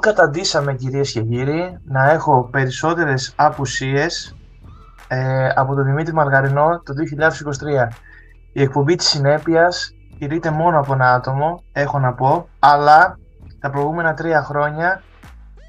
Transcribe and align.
καταντήσαμε 0.00 0.74
κυρίες 0.74 1.12
και 1.12 1.22
κύριοι 1.22 1.78
να 1.84 2.10
έχω 2.10 2.48
περισσότερες 2.50 3.32
απουσίες 3.36 4.36
ε, 5.08 5.48
από 5.54 5.74
τον 5.74 5.84
Δημήτρη 5.84 6.14
Μαργαρινό 6.14 6.82
το 6.84 6.94
2023. 7.88 7.88
Η 8.52 8.62
εκπομπή 8.62 8.94
της 8.94 9.06
συνέπειας 9.06 9.94
τηρείται 10.18 10.50
μόνο 10.50 10.78
από 10.78 10.92
ένα 10.92 11.14
άτομο, 11.14 11.62
έχω 11.72 11.98
να 11.98 12.12
πω, 12.12 12.48
αλλά 12.58 13.18
τα 13.60 13.70
προηγούμενα 13.70 14.14
τρία 14.14 14.42
χρόνια 14.42 15.02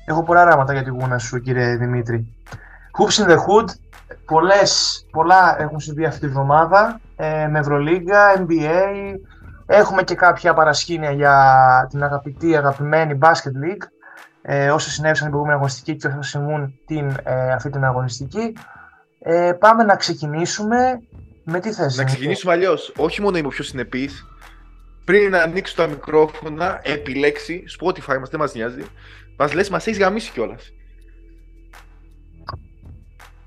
έχω 0.05 0.23
πολλά 0.23 0.43
ράματα 0.43 0.73
για 0.73 0.83
τη 0.83 0.89
γούνα 0.89 1.17
σου 1.17 1.39
κύριε 1.39 1.75
Δημήτρη. 1.75 2.35
Hoops 2.97 3.23
in 3.23 3.27
the 3.27 3.35
Hood, 3.35 3.69
πολλές, 4.25 5.05
πολλά 5.11 5.61
έχουν 5.61 5.79
συμβεί 5.79 6.05
αυτή 6.05 6.19
τη 6.19 6.27
βδομάδα 6.27 6.99
ε, 7.15 7.47
με 7.47 7.59
Ευρωλίγκα, 7.59 8.33
NBA, 8.37 9.15
έχουμε 9.65 10.03
και 10.03 10.15
κάποια 10.15 10.53
παρασκήνια 10.53 11.11
για 11.11 11.35
την 11.89 12.03
αγαπητή, 12.03 12.55
αγαπημένη 12.55 13.17
Basket 13.21 13.55
League 13.65 13.85
ε, 14.41 14.69
όσα 14.69 14.89
συνέβησαν 14.89 15.23
την 15.23 15.29
προηγούμενη 15.29 15.55
αγωνιστική 15.57 15.95
και 15.95 16.07
όσα 16.07 16.21
συμβούν 16.21 16.79
την, 16.85 17.15
ε, 17.23 17.51
αυτή 17.51 17.69
την 17.69 17.83
αγωνιστική. 17.83 18.53
Ε, 19.19 19.51
πάμε 19.59 19.83
να 19.83 19.95
ξεκινήσουμε 19.95 21.01
με 21.43 21.59
τι 21.59 21.71
θες. 21.71 21.97
Να 21.97 22.03
ξεκινήσουμε 22.03 22.53
αλλιώς. 22.53 22.93
Όχι 22.97 23.21
μόνο 23.21 23.37
είμαι 23.37 23.47
ο 23.47 23.49
πιο 23.49 23.63
συνεπής. 23.63 24.25
Πριν 25.05 25.29
να 25.29 25.41
ανοίξει 25.41 25.75
τα 25.75 25.87
μικρόφωνα, 25.87 26.79
επιλέξει 26.83 27.63
Spotify 27.79 28.17
μας, 28.19 28.29
δεν 28.29 28.39
μας 28.39 28.53
νοιάζει. 28.53 28.83
Μας 29.37 29.53
λες, 29.53 29.69
μας 29.69 29.87
έχεις 29.87 29.99
γαμίσει 29.99 30.31
κιόλας. 30.31 30.71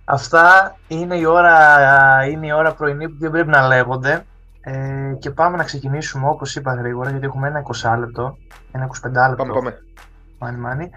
Αυτά 0.05 0.77
είναι 0.89 1.17
η 1.17 1.25
ώρα, 1.25 1.57
είναι 2.31 2.47
η 2.47 2.53
ώρα 2.53 2.75
πρωινή 2.75 3.09
που 3.09 3.17
δεν 3.19 3.31
πρέπει 3.31 3.49
να 3.49 3.67
λέγονται. 3.67 4.25
Ε, 4.61 5.15
και 5.19 5.31
πάμε 5.31 5.57
να 5.57 5.65
ξεκινήσουμε 5.65 6.29
όπως 6.29 6.57
είπα 6.57 6.75
γρήγορα 6.75 7.11
γιατί 7.11 7.25
έχουμε 7.25 7.49
ένα 7.49 7.63
20 7.83 7.99
λεπτό, 7.99 8.37
ένα 8.73 8.85
25 8.85 9.29
λεπτό. 9.29 9.37
Πάμε, 9.37 9.53
πάμε. 9.53 9.79
Μάνι, 10.39 10.59
μάνι. 10.59 10.91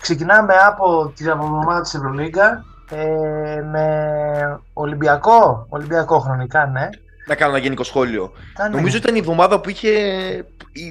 Ξεκινάμε 0.00 0.54
από 0.54 1.12
τη 1.16 1.28
εβδομάδα 1.28 1.80
της 1.80 1.94
Ευρωλίγκα 1.94 2.64
ε, 2.90 3.60
με 3.62 4.60
Ολυμπιακό, 4.72 5.66
Ολυμπιακό 5.68 6.18
χρονικά, 6.18 6.66
ναι. 6.66 6.88
Να 7.26 7.34
κάνω 7.34 7.50
ένα 7.52 7.62
γενικό 7.62 7.82
σχόλιο. 7.82 8.32
Κάνε. 8.54 8.76
Νομίζω 8.76 8.96
ήταν 8.96 9.14
η 9.14 9.18
εβδομάδα 9.18 9.60
που 9.60 9.70
είχε. 9.70 9.90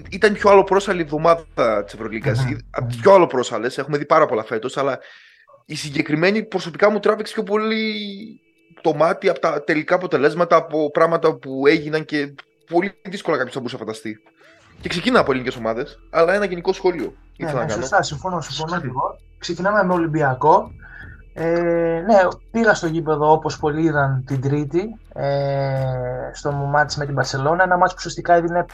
ήταν 0.10 0.34
πιο 0.34 0.50
άλλο 0.50 0.64
πρόσαλη 0.64 1.00
η 1.00 1.02
εβδομάδα 1.02 1.44
της 1.84 1.94
Ευρωλίγκας. 1.94 2.46
Mm-hmm. 2.48 2.58
Από 2.70 2.88
τι 2.88 2.98
πιο 3.02 3.14
άλλο 3.14 3.28
πρόσαλε. 3.28 3.68
Έχουμε 3.76 3.98
δει 3.98 4.06
πάρα 4.06 4.26
πολλά 4.26 4.44
φέτος, 4.44 4.78
αλλά 4.78 5.00
η 5.66 5.76
συγκεκριμένη 5.76 6.44
προσωπικά 6.44 6.90
μου 6.90 7.00
τράβηξε 7.00 7.34
πιο 7.34 7.44
πολύ 7.44 7.94
το 8.82 8.94
μάτι 8.94 9.30
από 9.30 9.40
τα 9.40 9.64
τελικά 9.64 9.96
αποτελέσματα, 9.96 10.56
από 10.56 10.92
πράγματα 10.92 11.34
που 11.34 11.68
έγιναν 11.68 12.06
και 12.06 12.36
πολύ 12.70 12.94
δύσκολα 13.04 13.38
κάποιος 13.38 13.54
θα 13.54 13.60
μπορούσε 13.60 13.78
να 13.78 13.86
φανταστεί. 13.86 14.18
Και 14.82 14.90
ξεκινά 14.90 15.20
από 15.20 15.32
ελληνικές 15.32 15.56
ομάδες, 15.56 16.00
αλλά 16.10 16.34
ένα 16.34 16.46
γενικό 16.46 16.74
σχόλιο. 16.74 17.14
Ναι, 17.38 17.54
ναι, 17.54 17.70
σωστά, 17.70 18.04
συμφωνώ, 18.04 18.42
συμφωνώ 18.42 18.82
εγώ. 18.84 19.18
Ξεκινάμε 19.38 19.84
με 19.84 19.94
Ολυμπιακό. 19.94 20.72
Ε, 21.34 21.50
ναι, 22.06 22.20
πήγα 22.52 22.74
στο 22.74 22.88
γήπεδο 22.88 23.32
όπως 23.32 23.58
πολλοί 23.58 23.84
είδαν 23.84 24.24
την 24.26 24.42
Τρίτη 24.42 25.00
ε, 25.14 26.30
στο 26.34 26.52
μάτι 26.52 27.00
με 27.00 27.06
την 27.06 27.16
Παρσελόνα. 27.16 27.64
Ένα 27.64 27.78
μάτι 27.78 27.90
που 27.90 27.96
ουσιαστικά 27.98 28.34
έδινε. 28.34 28.66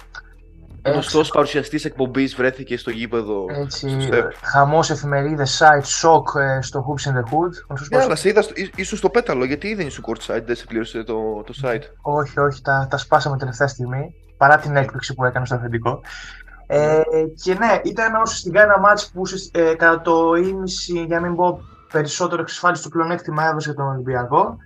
Γνωστός 0.86 1.30
παρουσιαστής 1.30 1.86
εκπομπής 1.86 2.36
βρέθηκε 2.36 2.78
στο 2.78 2.90
γήπεδο. 2.90 3.46
Έτσι, 3.50 4.10
χαμός 4.42 4.90
εφημερίδες, 4.90 5.62
site, 5.62 6.08
shock 6.08 6.40
ε, 6.40 6.62
στο 6.62 6.86
Hoops 6.88 7.10
in 7.10 7.14
the 7.14 7.24
Hood. 7.24 7.78
Ναι, 7.92 8.04
αλλά 8.04 8.16
σε 8.16 8.30
είδα 8.30 8.44
ίσως 8.76 8.98
στο 8.98 9.10
πέταλο, 9.10 9.46
γιατί 9.46 9.76
δεν 9.76 9.88
είσαι 9.88 10.02
court 10.06 10.34
site, 10.34 10.44
δεν 10.46 10.56
σε 10.56 10.66
πλήρωσε 10.66 11.04
το, 11.04 11.44
το 11.46 11.54
site. 11.64 11.84
Όχι, 12.02 12.40
όχι, 12.40 12.62
τα, 12.62 12.88
τα 12.90 12.98
σπάσαμε 12.98 13.38
τελευταία 13.38 13.68
στιγμή 13.68 14.16
παρά 14.38 14.58
την 14.58 14.76
έκπληξη 14.76 15.14
που 15.14 15.26
έκανε 15.26 15.46
στο 15.46 15.56
αφεντικό. 15.56 16.02
Ε, 16.74 17.02
και 17.44 17.54
ναι, 17.54 17.80
ήταν 17.84 18.22
ουσιαστικά 18.22 18.62
ένα 18.62 18.80
μάτς 18.80 19.12
που 19.12 19.22
ε, 19.52 19.74
κατά 19.74 20.02
το 20.02 20.36
ίμιση, 20.36 21.04
για 21.04 21.20
να 21.20 21.28
μην 21.28 21.36
πω 21.36 21.62
περισσότερο 21.92 22.42
εξασφάλιση 22.42 22.84
του 22.84 22.90
πλεονέκτημα 22.90 23.48
έδωσε 23.48 23.72
για 23.72 23.84
τον 23.84 23.92
Ολυμπιακό. 23.94 24.58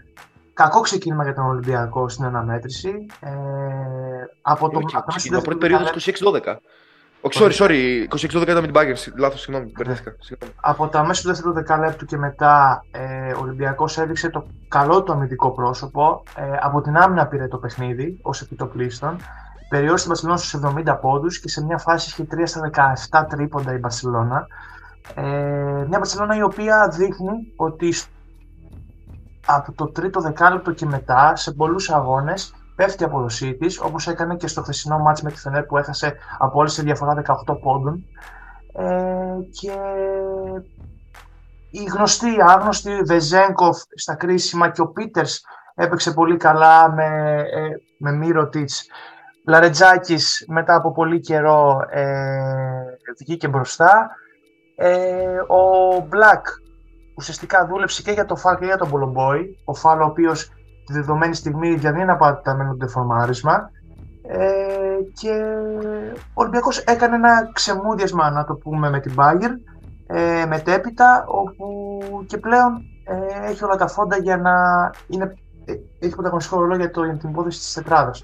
Κακό 0.54 0.82
ξεκίνημα 0.82 1.24
για 1.24 1.34
τον 1.34 1.46
Ολυμπιακό 1.46 2.10
στην 2.10 2.26
αναμέτρηση. 2.26 3.06
Ε, 3.20 3.30
από 4.42 4.70
το 4.70 4.80
ξεκίνημα, 5.06 5.42
πρώτη 5.42 5.58
περίοδος 5.60 6.08
26-12. 6.08 6.56
Όχι, 7.22 7.40
sorry, 7.42 7.52
sorry, 7.52 8.04
26-12 8.40 8.42
ήταν 8.42 8.62
με 8.62 8.72
την 8.72 8.74
Bayern, 8.76 9.18
λάθος, 9.18 9.42
συγγνώμη, 9.42 9.72
μπερδεύτηκα. 9.78 10.16
Από 10.62 10.88
τα 10.88 11.06
μέσα 11.06 11.22
του 11.22 11.28
δεύτερου 11.28 11.54
δεκαλέπτου 11.54 12.06
και 12.06 12.18
μετά, 12.18 12.86
ε, 12.92 13.32
ο 13.34 13.40
Ολυμπιακός 13.42 13.98
έδειξε 13.98 14.30
το 14.30 14.48
καλό 14.68 15.04
του 15.04 15.12
αμυντικό 15.12 15.52
πρόσωπο. 15.52 16.24
Ε, 16.36 16.44
από 16.62 16.82
την 16.82 16.98
άμυνα 16.98 17.28
πήρε 17.28 17.48
το 17.48 17.58
παιχνίδι, 17.58 18.20
ως 18.22 18.42
επιτοπλίστων 18.42 19.18
περιόρισε 19.70 20.04
την 20.04 20.08
Μπαρσελόνα 20.08 20.38
στους 20.38 20.62
70 20.88 20.98
πόντους 21.02 21.40
και 21.40 21.50
σε 21.50 21.64
μια 21.64 21.78
φάση 21.78 22.10
είχε 22.10 22.28
3 22.32 22.42
στα 22.46 22.70
17 23.10 23.26
τρίποντα 23.30 23.74
η 23.74 23.78
Μπαρσελόνα. 23.78 24.48
Ε, 25.16 25.24
μια 25.88 25.98
Μπαρσελόνα 25.98 26.36
η 26.36 26.42
οποία 26.42 26.90
δείχνει 26.94 27.54
ότι 27.56 27.94
από 29.46 29.72
το 29.72 29.86
τρίτο 29.86 30.22
δεκάλεπτο 30.22 30.72
και 30.72 30.86
μετά 30.86 31.36
σε 31.36 31.52
πολλούς 31.54 31.90
αγώνες 31.90 32.54
πέφτει 32.76 33.04
η 33.04 33.06
αποδοσή 33.06 33.56
της, 33.56 33.82
όπως 33.82 34.08
έκανε 34.08 34.36
και 34.36 34.48
στο 34.48 34.62
χθεσινό 34.62 34.98
μάτς 35.00 35.22
με 35.22 35.32
τη 35.32 35.40
Φενέρ 35.40 35.64
που 35.64 35.78
έχασε 35.78 36.16
από 36.38 36.60
όλες 36.60 36.74
σε 36.74 36.82
διαφορά 36.82 37.14
18 37.48 37.60
πόντων. 37.62 38.04
Ε, 38.74 39.36
και 39.52 39.72
οι 41.72 41.84
γνωστοί, 41.84 42.36
άγνωστοι, 42.48 43.02
Βεζέγκοφ 43.06 43.78
στα 43.96 44.16
κρίσιμα 44.16 44.70
και 44.70 44.82
ο 44.82 44.88
Πίτερς 44.88 45.42
έπαιξε 45.76 46.14
πολύ 46.14 46.38
καλά 46.38 46.92
με, 46.92 47.06
ε, 47.54 47.70
με 48.00 48.12
Λαρετζάκης 49.48 50.46
μετά 50.48 50.76
από 50.76 50.92
πολύ 50.92 51.20
καιρό 51.20 51.86
ε, 51.90 52.04
βγήκε 53.20 53.48
μπροστά. 53.48 54.10
Ε, 54.76 55.38
ο 55.48 56.00
Μπλακ 56.08 56.46
ουσιαστικά 57.16 57.66
δούλεψε 57.66 58.02
και 58.02 58.12
για 58.12 58.26
το 58.26 58.36
Φάλ 58.36 58.58
και 58.58 58.66
για 58.66 58.78
τον 58.78 58.90
Μπολομπόη. 58.90 59.58
Ο 59.66 59.74
Φάλ 59.74 60.02
ο 60.02 60.06
οποίος 60.06 60.50
τη 60.86 60.94
δεδομένη 60.94 61.36
στιγμή 61.36 61.76
διαδίνει 61.76 62.12
απανταμένο 62.12 62.72
το 62.72 62.78
δεφορμάρισμα. 62.86 63.70
Ε, 64.28 64.98
και 65.14 65.32
ο 66.34 66.42
Ολυμπιακός 66.42 66.78
έκανε 66.80 67.16
ένα 67.16 67.50
ξεμούδιασμα 67.54 68.30
να 68.30 68.46
το 68.46 68.54
πούμε 68.54 68.90
με 68.90 69.00
την 69.00 69.14
Bayern 69.18 69.56
ε, 70.08 70.46
μετέπειτα 70.46 71.26
όπου 71.28 72.00
και 72.28 72.38
πλέον 72.38 72.82
ε, 73.04 73.50
έχει 73.50 73.64
όλα 73.64 73.76
τα 73.76 73.88
φόντα 73.88 74.18
για 74.18 74.38
να 74.38 74.54
είναι, 75.08 75.34
ε, 75.66 75.74
έχει 76.00 76.14
πρωταγωνιστικό 76.14 76.60
ρόλο 76.60 76.76
για, 76.76 76.92
το, 76.92 77.04
για 77.04 77.18
την 77.18 77.30
υπόθεση 77.30 77.60
της 77.60 77.74
τετράδας. 77.74 78.22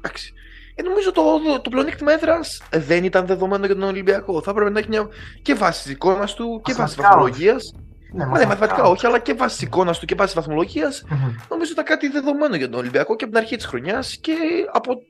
Εντάξει. 0.00 0.32
Ε, 0.74 0.82
νομίζω 0.82 1.12
το, 1.12 1.22
το, 1.22 1.60
το 1.60 1.70
πλεονέκτημα 1.70 2.12
έδρας 2.12 2.62
δεν 2.70 3.04
ήταν 3.04 3.26
δεδομένο 3.26 3.66
για 3.66 3.74
τον 3.74 3.84
Ολυμπιακό. 3.88 4.42
Θα 4.42 4.50
έπρεπε 4.50 4.70
να 4.70 4.78
έχει 4.78 4.88
μια 4.88 5.08
και 5.42 5.54
βάση 5.54 5.82
της 5.82 5.92
εικόνας 5.92 6.34
του 6.34 6.60
και 6.64 6.72
βάση 6.72 6.96
βαθμολογίας. 7.00 7.74
Ναι, 8.12 8.24
ναι, 8.24 8.46
μαθηματικά 8.46 8.82
όχι, 8.82 9.06
αλλά 9.06 9.18
και 9.18 9.34
βάση 9.34 9.56
της 9.56 9.66
εικόνας 9.66 9.98
του 9.98 10.06
και 10.06 10.14
βάση 10.14 10.34
βαθμολογίας. 10.34 11.04
Mm-hmm. 11.10 11.46
Νομίζω 11.48 11.72
ήταν 11.72 11.84
κάτι 11.84 12.08
δεδομένο 12.08 12.56
για 12.56 12.68
τον 12.68 12.78
Ολυμπιακό 12.78 13.16
και 13.16 13.24
από 13.24 13.32
την 13.32 13.42
αρχή 13.42 13.56
της 13.56 13.66
χρονιάς 13.66 14.16
και 14.16 14.34
από 14.72 15.02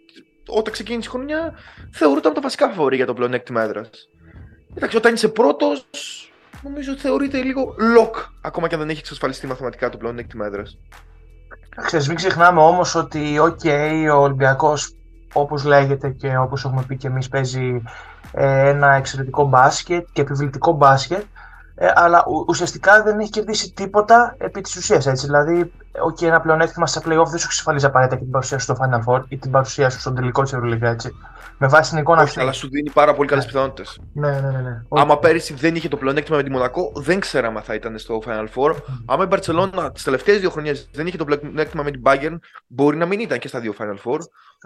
όταν 0.47 0.73
ξεκίνησε 0.73 1.09
η 1.09 1.13
χρονιά 1.13 1.55
θεωρούταν 1.93 2.35
τα 2.35 2.41
βασικά 2.41 2.69
φαβορή 2.69 2.97
για 2.97 3.07
το 3.07 3.15
πλεονέκτημα 3.15 3.63
έδρας. 3.63 4.09
Εντάξει, 4.77 4.97
όταν 4.97 5.15
είσαι 5.15 5.29
πρώτος, 5.29 5.87
νομίζω 6.63 6.93
ότι 6.93 7.01
θεωρείται 7.01 7.43
λίγο 7.43 7.75
lock, 7.79 8.25
ακόμα 8.43 8.69
και 8.69 8.75
αν 8.75 8.81
δεν 8.81 8.91
έχει 8.91 9.01
εξασφαλιστεί 9.01 9.47
μαθηματικά 9.47 9.89
το 9.89 9.97
πλεονέκτημα 9.97 10.47
έδρας. 10.47 10.79
Ξέρεις, 11.85 12.09
μην 12.09 12.17
ξεχνάμε 12.17 12.61
όμως 12.61 12.95
ότι 12.95 13.39
okay, 13.41 14.09
ο 14.15 14.17
Ολυμπιακός 14.17 14.95
όπως 15.33 15.65
λέγεται 15.65 16.11
και 16.11 16.37
όπως 16.37 16.65
έχουμε 16.65 16.83
πει 16.87 16.97
και 16.97 17.07
εμείς 17.07 17.29
παίζει 17.29 17.83
ε, 18.33 18.69
ένα 18.69 18.95
εξαιρετικό 18.95 19.45
μπάσκετ 19.45 20.07
και 20.13 20.21
επιβλητικό 20.21 20.73
μπάσκετ 20.73 21.25
ε, 21.83 21.93
αλλά 21.95 22.25
ουσιαστικά 22.47 23.03
δεν 23.03 23.19
έχει 23.19 23.31
κερδίσει 23.31 23.73
τίποτα 23.73 24.35
επί 24.39 24.61
της 24.61 24.77
ουσίας 24.77 25.07
έτσι. 25.07 25.27
Δηλαδή, 25.27 25.73
okay, 26.09 26.23
ένα 26.23 26.41
πλεονέκτημα 26.41 26.87
στα 26.87 27.01
playoff 27.01 27.27
δεν 27.29 27.39
σου 27.39 27.45
εξασφαλίζει 27.45 27.87
απαραίτητα 27.87 28.17
και 28.17 28.23
την 28.23 28.33
παρουσία 28.33 28.59
σου 28.59 28.65
στο 28.65 28.77
Final 28.81 29.09
Four 29.09 29.25
ή 29.29 29.37
την 29.37 29.51
παρουσία 29.51 29.91
σου 29.91 30.01
στον 30.01 30.15
τελικό 30.15 30.43
της 30.43 30.53
Ευρωλίγα 30.53 30.89
έτσι. 30.89 31.15
Με 31.59 31.67
βάση 31.67 31.91
την 31.91 31.99
εικόνα 31.99 32.23
αυτή. 32.23 32.41
αλλά 32.41 32.53
σου 32.53 32.69
δίνει 32.69 32.91
πάρα 32.91 33.15
πολύ 33.15 33.29
καλές 33.29 33.45
ναι. 33.45 33.51
πιθανότητες. 33.51 34.01
Ναι, 34.13 34.31
ναι, 34.31 34.51
ναι. 34.51 34.61
ναι. 34.61 34.83
Άμα 34.89 35.19
πέρυσι 35.19 35.55
δεν 35.55 35.75
είχε 35.75 35.89
το 35.89 35.97
πλεονέκτημα 35.97 36.37
με 36.37 36.43
τη 36.43 36.51
Μονακό, 36.51 36.93
δεν 36.95 37.21
ξέραμε 37.21 37.59
αν 37.59 37.65
θα 37.65 37.75
ήταν 37.75 37.99
στο 37.99 38.23
Final 38.27 38.47
Four. 38.55 38.75
Άμα 39.07 39.25
η 39.25 39.27
Μπαρσελόνα 39.27 39.93
τις 39.93 40.03
τελευταίες 40.03 40.41
δύο 40.41 40.51
χρονιές 40.51 40.89
δεν 40.93 41.07
είχε 41.07 41.17
το 41.17 41.25
πλεονέκτημα 41.25 41.83
με 41.83 41.91
την 41.91 42.03
Bayern, 42.05 42.39
μπορεί 42.67 42.97
να 42.97 43.07
μην 43.07 43.21
ήταν 43.21 43.39
και 43.39 43.49
στα 43.49 43.61
δύο 43.61 43.75
Final 43.79 44.11
Four. 44.11 44.19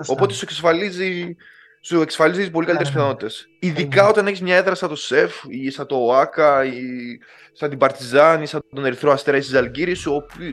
Οπότε 0.06 0.32
σου 0.32 0.40
εξασφαλίζει, 0.43 1.37
σου 1.84 2.00
εξασφαλίζεις 2.00 2.50
πολύ 2.50 2.66
καλύτερες 2.66 2.94
ναι, 2.94 3.00
ναι, 3.00 3.06
ναι. 3.06 3.14
πιθανότητες. 3.14 3.48
Ειδικά 3.58 4.08
όταν 4.08 4.26
έχεις 4.26 4.42
μια 4.42 4.56
έδρα 4.56 4.75
σαν 4.75 4.88
το 4.88 4.96
Σεφ 4.96 5.32
ή 5.48 5.70
σαν 5.70 5.86
το 5.86 5.96
ΟΑΚΑ 5.96 6.64
ή 6.64 6.81
σαν 7.52 7.69
την 7.69 7.78
Παρτιζάν 7.78 8.42
ή 8.42 8.46
σαν 8.46 8.64
τον 8.75 8.84
Ερυθρό 8.84 9.12
Αστέρα 9.12 9.38
τη 9.38 9.44
Ζαλγκύρη, 9.44 9.96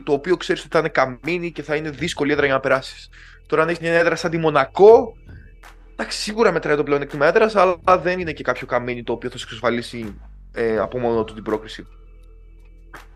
το 0.04 0.12
οποίο 0.12 0.36
ξέρεις 0.36 0.60
ότι 0.60 0.70
θα 0.70 0.78
είναι 0.78 0.88
καμίνη 0.88 1.52
και 1.52 1.62
θα 1.62 1.76
είναι 1.76 1.90
δύσκολη 1.90 2.32
έδρα 2.32 2.44
για 2.44 2.54
να 2.54 2.60
περάσεις. 2.60 3.08
Τώρα 3.46 3.62
αν 3.62 3.68
έχεις 3.68 3.80
μια 3.80 3.92
έδρα 3.92 4.16
σαν 4.16 4.30
τη 4.30 4.38
Μονακό, 4.38 5.16
Εντάξει, 5.92 6.20
σίγουρα 6.20 6.52
μετράει 6.52 6.76
το 6.76 6.82
πλεονέκτημα 6.82 7.26
έδρας, 7.26 7.56
αλλά 7.56 7.98
δεν 8.02 8.20
είναι 8.20 8.32
και 8.32 8.42
κάποιο 8.42 8.66
καμίνι 8.66 9.02
το 9.02 9.12
οποίο 9.12 9.30
θα 9.30 9.36
σου 9.36 9.44
εξασφαλίσει 9.44 10.20
ε, 10.52 10.78
από 10.78 10.98
μόνο 10.98 11.24
του 11.24 11.34
την 11.34 11.42
πρόκριση. 11.42 11.86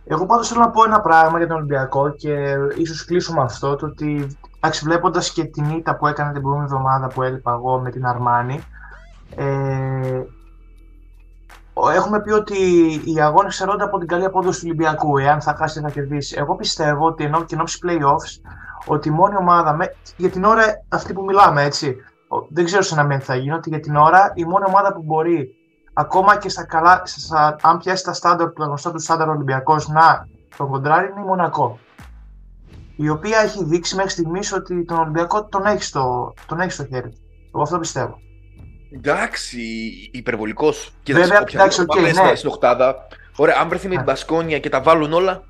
Εγώ 0.04 0.26
πάντως 0.26 0.48
θέλω 0.48 0.60
να 0.60 0.70
πω 0.70 0.84
ένα 0.84 1.00
πράγμα 1.00 1.38
για 1.38 1.46
τον 1.46 1.56
Ολυμπιακό 1.56 2.14
και 2.14 2.56
ίσως 2.76 3.04
κλείσω 3.04 3.32
με 3.32 3.42
αυτό. 3.42 3.76
Το 3.76 3.86
ότι 3.86 4.38
βλέποντας 4.70 5.32
και 5.32 5.44
την 5.44 5.70
ήττα 5.70 5.96
που 5.96 6.06
έκανε 6.06 6.32
την 6.32 6.40
προηγούμενη 6.42 6.70
εβδομάδα 6.72 7.06
που 7.06 7.22
έλειπα 7.22 7.52
εγώ 7.52 7.78
με 7.78 7.90
την 7.90 8.06
Αρμάνη, 8.06 8.64
ε, 9.36 10.22
έχουμε 11.94 12.20
πει 12.20 12.32
ότι 12.32 12.54
οι 13.04 13.20
αγώνες 13.20 13.52
ξερώνται 13.52 13.84
από 13.84 13.98
την 13.98 14.08
καλή 14.08 14.24
απόδοση 14.24 14.60
του 14.60 14.66
Ολυμπιακού. 14.68 15.18
Εάν 15.18 15.40
θα 15.40 15.54
χάσει, 15.58 15.80
θα 15.80 15.90
κερδίσει. 15.90 16.36
Εγώ 16.38 16.56
πιστεύω 16.56 17.06
ότι 17.06 17.24
ενώ 17.24 17.44
και 17.44 17.54
ενώψη 17.54 17.78
playoffs, 17.86 18.50
ότι 18.86 19.08
η 19.08 19.10
μόνη 19.10 19.36
ομάδα. 19.36 19.72
Με, 19.72 19.94
για 20.16 20.30
την 20.30 20.44
ώρα 20.44 20.62
αυτή 20.88 21.12
που 21.12 21.24
μιλάμε, 21.24 21.62
έτσι. 21.62 21.96
Δεν 22.48 22.64
ξέρω 22.64 22.82
σε 22.82 22.94
ένα 22.94 23.04
μεν 23.04 23.20
θα 23.20 23.34
γίνει, 23.34 23.52
ότι 23.54 23.68
για 23.68 23.80
την 23.80 23.96
ώρα 23.96 24.32
η 24.34 24.44
μόνη 24.44 24.64
ομάδα 24.68 24.92
που 24.92 25.02
μπορεί 25.02 25.54
ακόμα 25.92 26.36
και 26.36 26.48
στα 26.48 26.64
καλά, 26.64 27.02
στα, 27.04 27.56
αν 27.62 27.78
πιάσει 27.78 28.04
τα 28.04 28.12
στάνταρ 28.12 28.52
του 28.52 28.62
γνωστό 28.62 28.90
του 28.90 29.00
στάνταρ 29.00 29.28
Ολυμπιακός 29.28 29.88
να 29.88 30.28
τον 30.56 30.68
κοντράρει 30.68 31.10
είναι 31.10 31.20
η 31.20 31.24
Μονακό. 31.24 31.78
Η 32.96 33.08
οποία 33.08 33.38
έχει 33.38 33.64
δείξει 33.64 33.94
μέχρι 33.94 34.10
στιγμής 34.10 34.52
ότι 34.52 34.84
τον 34.84 34.98
Ολυμπιακό 34.98 35.44
τον 35.44 35.66
έχεις 35.66 35.86
στο, 35.86 36.34
τον 36.46 36.60
έχεις 36.60 36.74
στο 36.74 36.86
χέρι. 36.86 37.12
Εγώ 37.54 37.62
αυτό 37.62 37.78
πιστεύω. 37.78 38.18
Εντάξει, 38.92 39.60
υπερβολικός. 40.12 40.92
Βέβαια, 41.06 41.44
εντάξει, 41.52 41.80
OK, 41.80 41.92
okay, 41.96 42.02
ναι. 42.02 42.34
στην 42.34 42.48
οχτάδα. 42.48 42.96
Ωραία, 43.36 43.56
αν 43.60 43.68
βρεθεί 43.68 43.88
με 43.88 43.96
την 43.96 44.04
Μπασκόνια 44.04 44.58
και 44.58 44.68
τα 44.68 44.80
βάλουν 44.80 45.12
όλα. 45.12 45.42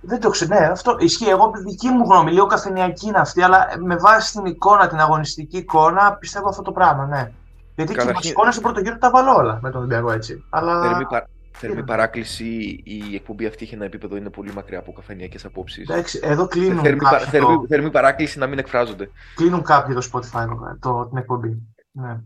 Δεν 0.00 0.20
το 0.20 0.30
ξέρω, 0.30 0.54
ναι, 0.54 0.66
αυτό 0.66 0.96
ισχύει. 0.98 1.28
Εγώ, 1.28 1.52
δική 1.66 1.88
μου 1.88 2.04
γνώμη, 2.04 2.32
λίγο 2.32 2.46
καφενειακή 2.46 3.06
είναι 3.06 3.18
αυτή, 3.18 3.42
αλλά 3.42 3.66
με 3.78 3.96
βάση 3.96 4.32
την 4.32 4.44
εικόνα, 4.44 4.88
την 4.88 5.00
αγωνιστική 5.00 5.56
εικόνα, 5.56 6.12
πιστεύω 6.12 6.48
αυτό 6.48 6.62
το 6.62 6.72
πράγμα, 6.72 7.06
ναι. 7.06 7.30
Γιατί 7.74 7.94
Καταρχήν... 7.94 8.20
και 8.20 8.28
η 8.28 8.30
εικόνα 8.30 8.50
στον 8.50 8.62
πρώτο 8.62 8.80
γύρο 8.80 8.98
τα 8.98 9.10
βάλω 9.10 9.34
όλα 9.34 9.58
με 9.62 9.70
τον 9.70 9.80
Ολυμπιακό 9.80 10.10
έτσι. 10.10 10.44
Αλλά... 10.50 10.80
Θερμή, 10.82 11.06
πα... 11.06 11.26
Θερμή 11.58 11.84
παράκληση, 11.84 12.82
η 12.84 13.14
εκπομπή 13.14 13.46
αυτή 13.46 13.64
έχει 13.64 13.74
ένα 13.74 13.84
επίπεδο, 13.84 14.16
είναι 14.16 14.30
πολύ 14.30 14.52
μακριά 14.52 14.78
από 14.78 14.92
καφενειακές 14.92 15.38
απόψεις. 15.44 15.88
Εντάξει, 15.88 16.20
εδώ 16.22 16.46
κλείνουν. 16.46 16.82
Θερμή, 16.82 16.98
κάποιοι 16.98 17.26
θερμή, 17.26 17.46
το... 17.46 17.64
θερμή 17.68 17.90
παράκληση 17.90 18.38
να 18.38 18.46
μην 18.46 18.58
εκφράζονται. 18.58 19.10
Κλείνουν 19.34 19.62
κάποιοι 19.62 19.94
το 19.94 20.08
Spotify, 20.12 20.46
το, 20.80 21.06
την 21.08 21.18
εκπομπή. 21.18 21.62
Ναι. 21.90 22.20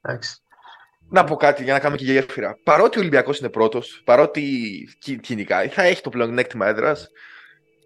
Εντάξει. 0.00 0.42
Να 1.10 1.24
πω 1.24 1.36
κάτι 1.36 1.62
για 1.62 1.72
να 1.72 1.78
κάνουμε 1.78 1.98
και 1.98 2.04
για 2.04 2.12
γέφυρα. 2.12 2.58
Παρότι 2.62 2.98
ο 2.98 3.00
Ολυμπιακός 3.00 3.38
είναι 3.38 3.48
πρώτος, 3.48 4.02
παρότι 4.04 4.42
κοινικά 5.20 5.68
θα 5.68 5.82
έχει 5.82 6.02
το 6.02 6.10
πλεονέκτημα 6.10 6.66
έδρας, 6.66 7.08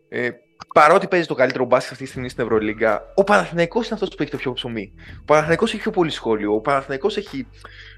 ε, 0.08 0.31
παρότι 0.73 1.09
παίζει 1.09 1.27
το 1.27 1.35
καλύτερο 1.35 1.65
μπάσκετ 1.65 1.93
αυτή 1.93 2.05
τη 2.05 2.11
στιγμή 2.11 2.29
στην 2.29 2.45
Ευρωλίγκα, 2.45 3.03
ο 3.15 3.25
Παναθηναϊκός 3.25 3.85
είναι 3.87 3.95
αυτός 3.95 4.09
που 4.09 4.23
έχει 4.23 4.31
το 4.31 4.37
πιο 4.37 4.53
ψωμί. 4.53 4.93
Ο 5.21 5.25
Παναθηναϊκός 5.25 5.73
έχει 5.73 5.83
πιο 5.83 5.91
πολύ 5.91 6.11
σχόλιο. 6.11 6.55
Ο 6.55 6.61
Παναθηναϊκός 6.61 7.17
έχει 7.17 7.47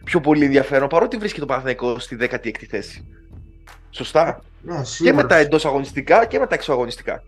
πιο 0.05 0.21
πολύ 0.21 0.45
ενδιαφέρον, 0.45 0.89
παρότι 0.89 1.17
βρίσκεται 1.17 1.41
το 1.41 1.47
Παναθηναϊκό 1.47 1.99
στη 1.99 2.17
16η 2.21 2.65
θέση. 2.69 3.07
Σωστά. 3.91 4.41
Ναι, 4.63 4.81
και 4.99 5.13
με 5.13 5.25
τα 5.25 5.37
εντός 5.37 5.65
αγωνιστικά 5.65 6.27
και 6.27 6.39
με 6.39 6.47
τα 6.47 6.55
εξωαγωνιστικά. 6.55 7.23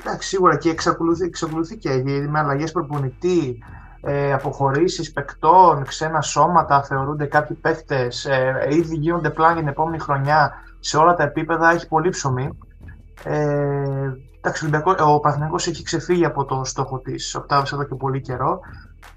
Εντάξει, 0.00 0.28
σίγουρα 0.28 0.56
και 0.56 0.70
εξακολουθεί, 0.70 1.24
εξακολουθεί 1.24 1.76
και 1.76 2.02
με 2.28 2.38
αλλαγές 2.38 2.72
προπονητή, 2.72 3.58
ε, 4.00 4.32
αποχωρήσεις 4.32 5.12
παικτών, 5.12 5.84
ξένα 5.84 6.20
σώματα, 6.20 6.82
θεωρούνται 6.82 7.24
κάποιοι 7.24 7.56
παίχτες, 7.56 8.24
ε, 8.24 8.68
ήδη 8.70 8.96
γίνονται 8.96 9.30
πλάνα 9.30 9.52
για 9.52 9.60
την 9.60 9.70
επόμενη 9.70 9.98
χρονιά 9.98 10.52
σε 10.80 10.96
όλα 10.96 11.14
τα 11.14 11.22
επίπεδα, 11.22 11.70
έχει 11.70 11.88
πολύ 11.88 12.08
ψωμί. 12.08 12.58
Ε, 13.24 14.12
εντάξει, 14.48 14.66
ο 14.98 15.20
Παναθηναϊκός 15.20 15.66
έχει 15.66 15.82
ξεφύγει 15.82 16.24
από 16.24 16.44
το 16.44 16.64
στόχο 16.64 16.98
της 16.98 17.34
οκτάβης 17.34 17.72
εδώ 17.72 17.84
και 17.84 17.94
πολύ 17.94 18.20
καιρό. 18.20 18.60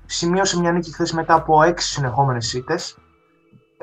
Σημείωσε 0.06 0.60
μια 0.60 0.72
νίκη 0.72 0.94
χθες 0.94 1.12
μετά 1.12 1.34
από 1.34 1.64
έξι 1.64 1.90
συνεχόμενες 1.90 2.54
ήττες. 2.54 2.98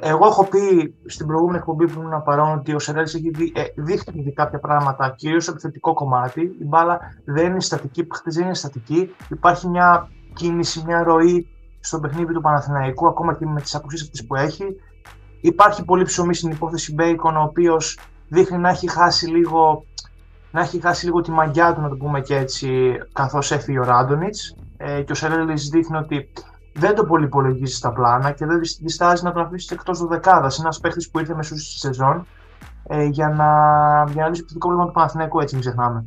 Εγώ 0.00 0.26
έχω 0.26 0.48
πει 0.48 0.94
στην 1.06 1.26
προηγούμενη 1.26 1.58
εκπομπή 1.58 1.86
που 1.86 2.00
ήμουν 2.00 2.22
παρόν 2.22 2.58
ότι 2.58 2.74
ο 2.74 2.78
Σερέλης 2.78 3.14
έχει 3.14 3.30
δει, 3.30 3.52
ε, 3.54 3.62
δείχνει 3.76 4.32
κάποια 4.32 4.58
πράγματα, 4.58 5.14
κυρίως 5.16 5.42
στο 5.42 5.52
επιθετικό 5.52 5.94
κομμάτι. 5.94 6.40
Η 6.40 6.64
μπάλα 6.64 6.98
δεν 7.24 7.46
είναι 7.46 7.60
στατική, 7.60 8.06
δεν 8.24 8.44
είναι 8.44 8.54
στατική. 8.54 9.14
Υπάρχει 9.28 9.68
μια 9.68 10.08
κίνηση, 10.34 10.82
μια 10.86 11.02
ροή 11.02 11.46
στο 11.80 12.00
παιχνίδι 12.00 12.32
του 12.32 12.40
Παναθηναϊκού, 12.40 13.08
ακόμα 13.08 13.34
και 13.34 13.46
με 13.46 13.60
τις 13.60 13.74
απουσίες 13.74 14.02
αυτές 14.02 14.26
που 14.26 14.34
έχει. 14.34 14.64
Υπάρχει 15.40 15.84
πολύ 15.84 16.04
ψωμί 16.04 16.34
στην 16.34 16.50
υπόθεση 16.50 16.94
Μπέικον, 16.94 17.36
ο 17.36 17.42
οποίος 17.42 17.98
δείχνει 18.28 18.58
να 18.58 18.68
έχει 18.68 18.90
χάσει 18.90 19.26
λίγο 19.26 19.84
να 20.50 20.60
έχει 20.60 20.80
χάσει 20.80 21.04
λίγο 21.04 21.20
τη 21.20 21.30
μαγιά 21.30 21.74
του, 21.74 21.80
να 21.80 21.88
το 21.88 21.96
πούμε 21.96 22.20
και 22.20 22.36
έτσι, 22.36 22.92
καθώς 23.12 23.50
έφυγε 23.50 23.78
ο 23.78 23.84
Ράντονιτς. 23.84 24.56
Ε, 24.76 25.02
και 25.02 25.12
ο 25.12 25.14
Σερέλη 25.14 25.52
δείχνει 25.52 25.96
ότι 25.96 26.32
δεν 26.74 26.94
το 26.94 27.04
πολύ 27.04 27.24
υπολογίζει 27.24 27.74
στα 27.74 27.92
πλάνα 27.92 28.30
και 28.30 28.46
δεν 28.46 28.60
διστάζει 28.80 29.24
να 29.24 29.32
τον 29.32 29.42
αφήσει 29.42 29.68
εκτός 29.72 29.98
του 29.98 30.06
δεκάδα. 30.06 30.50
Ένας 30.58 30.80
παίχτη 30.80 31.08
που 31.12 31.18
ήρθε 31.18 31.34
μεσού 31.34 31.58
στη 31.58 31.78
σεζόν 31.78 32.26
ε, 32.82 33.04
για, 33.04 33.28
να, 33.28 33.46
για 34.12 34.22
να 34.22 34.28
λύσει 34.28 34.44
το 34.44 34.58
πρόβλημα 34.58 34.86
του 34.86 34.92
Παναθηναϊκού, 34.92 35.40
έτσι 35.40 35.54
μην 35.54 35.64
ξεχνάμε. 35.64 36.04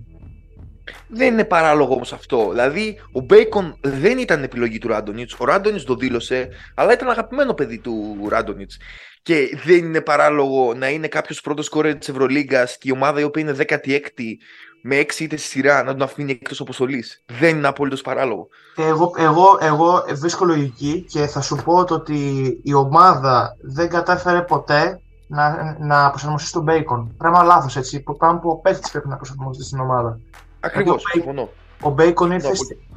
Δεν 1.08 1.34
είναι 1.34 1.44
παράλογο 1.44 1.94
όμως 1.94 2.14
αυτό. 2.14 2.50
Δηλαδή, 2.50 3.02
ο 3.12 3.20
Μπέικον 3.20 3.78
δεν 3.82 4.18
ήταν 4.18 4.44
επιλογή 4.44 4.78
του 4.78 4.88
Ράντονιτς. 4.88 5.36
Ο 5.40 5.46
Ράντονιτς 5.46 5.84
το 5.84 5.96
δήλωσε, 5.96 6.50
αλλά 6.76 6.94
ήταν 6.94 7.10
αγαπημένο 7.10 7.54
παιδί 7.54 7.78
του 7.78 8.28
Ράντονιτς. 8.30 8.78
Και 9.24 9.60
δεν 9.66 9.78
είναι 9.78 10.02
παράλογο 10.02 10.74
να 10.74 10.90
είναι 10.90 11.08
κάποιος 11.08 11.42
πρώτος 11.42 11.70
κόρε 11.70 11.94
της 11.94 12.10
Ευρωλίγκας 12.10 12.78
και 12.78 12.90
η 12.90 12.92
ομάδα 12.92 13.20
η 13.20 13.24
οποία 13.24 13.42
είναι 13.42 13.56
16η 13.58 14.38
με 14.82 15.00
6 15.00 15.20
είτε 15.20 15.38
στη 15.38 15.48
σειρά 15.48 15.84
να 15.84 15.92
τον 15.92 16.02
αφήνει 16.02 16.32
εκτός 16.32 16.60
αποστολής. 16.60 17.24
Δεν 17.40 17.58
είναι 17.58 17.68
απολύτω 17.68 18.02
παράλογο. 18.02 18.48
Εγώ, 18.78 19.14
εγώ, 19.18 19.58
εγώ 19.62 20.04
βρίσκω 20.14 20.46
λογική 20.46 21.06
και 21.10 21.28
θα 21.28 21.42
σου 21.42 21.56
πω 21.64 21.86
ότι 21.90 22.20
η 22.64 22.74
ομάδα 22.74 23.56
δεν 23.62 23.90
κατάφερε 23.90 24.42
ποτέ 24.42 25.02
να, 25.28 25.78
να 25.80 26.10
προσαρμοστεί 26.10 26.48
στον 26.48 26.64
Μπέικον. 26.64 27.14
Πράγμα 27.18 27.44
λάθος 27.44 27.76
έτσι. 27.78 28.04
Πράγμα 28.18 28.40
που 28.40 28.50
ο 28.50 28.56
παίκτης 28.56 28.90
πρέπει 28.92 29.08
να 29.08 29.16
προσαρμοστεί 29.16 29.64
στην 29.64 29.80
ομάδα. 29.80 30.20
Ακριβώς, 30.62 31.04
συμφωνώ. 31.12 31.50
Ο 31.82 31.90
Μπέικον 31.90 32.32
ήρθε, 32.32 32.52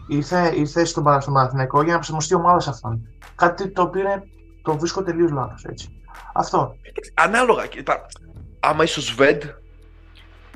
ήρθε, 0.09 0.53
ήρθε 0.57 0.85
στον 0.85 1.05
Παναθηναϊκό 1.05 1.83
για 1.83 1.91
να 1.93 1.99
προσαρμοστεί 1.99 2.35
ομάδα 2.35 2.61
σε 2.61 2.71
αυτόν. 2.71 3.09
Κάτι 3.35 3.69
το 3.69 3.83
οποίο 3.83 4.01
είναι, 4.01 4.23
το 4.63 4.79
βρίσκω 4.79 5.03
τελείως 5.03 5.31
λάθος 5.31 5.65
έτσι. 5.65 6.03
Αυτό. 6.33 6.77
Ανάλογα. 7.15 7.63
Άμα 8.61 8.85
είσαι 8.85 8.99
ο 8.99 9.03
Σβεντ, 9.03 9.43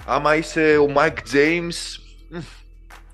άμα 0.06 0.36
είσαι 0.36 0.76
ο 0.76 0.88
Μάικ 0.88 1.22
Τζέιμς, 1.22 1.98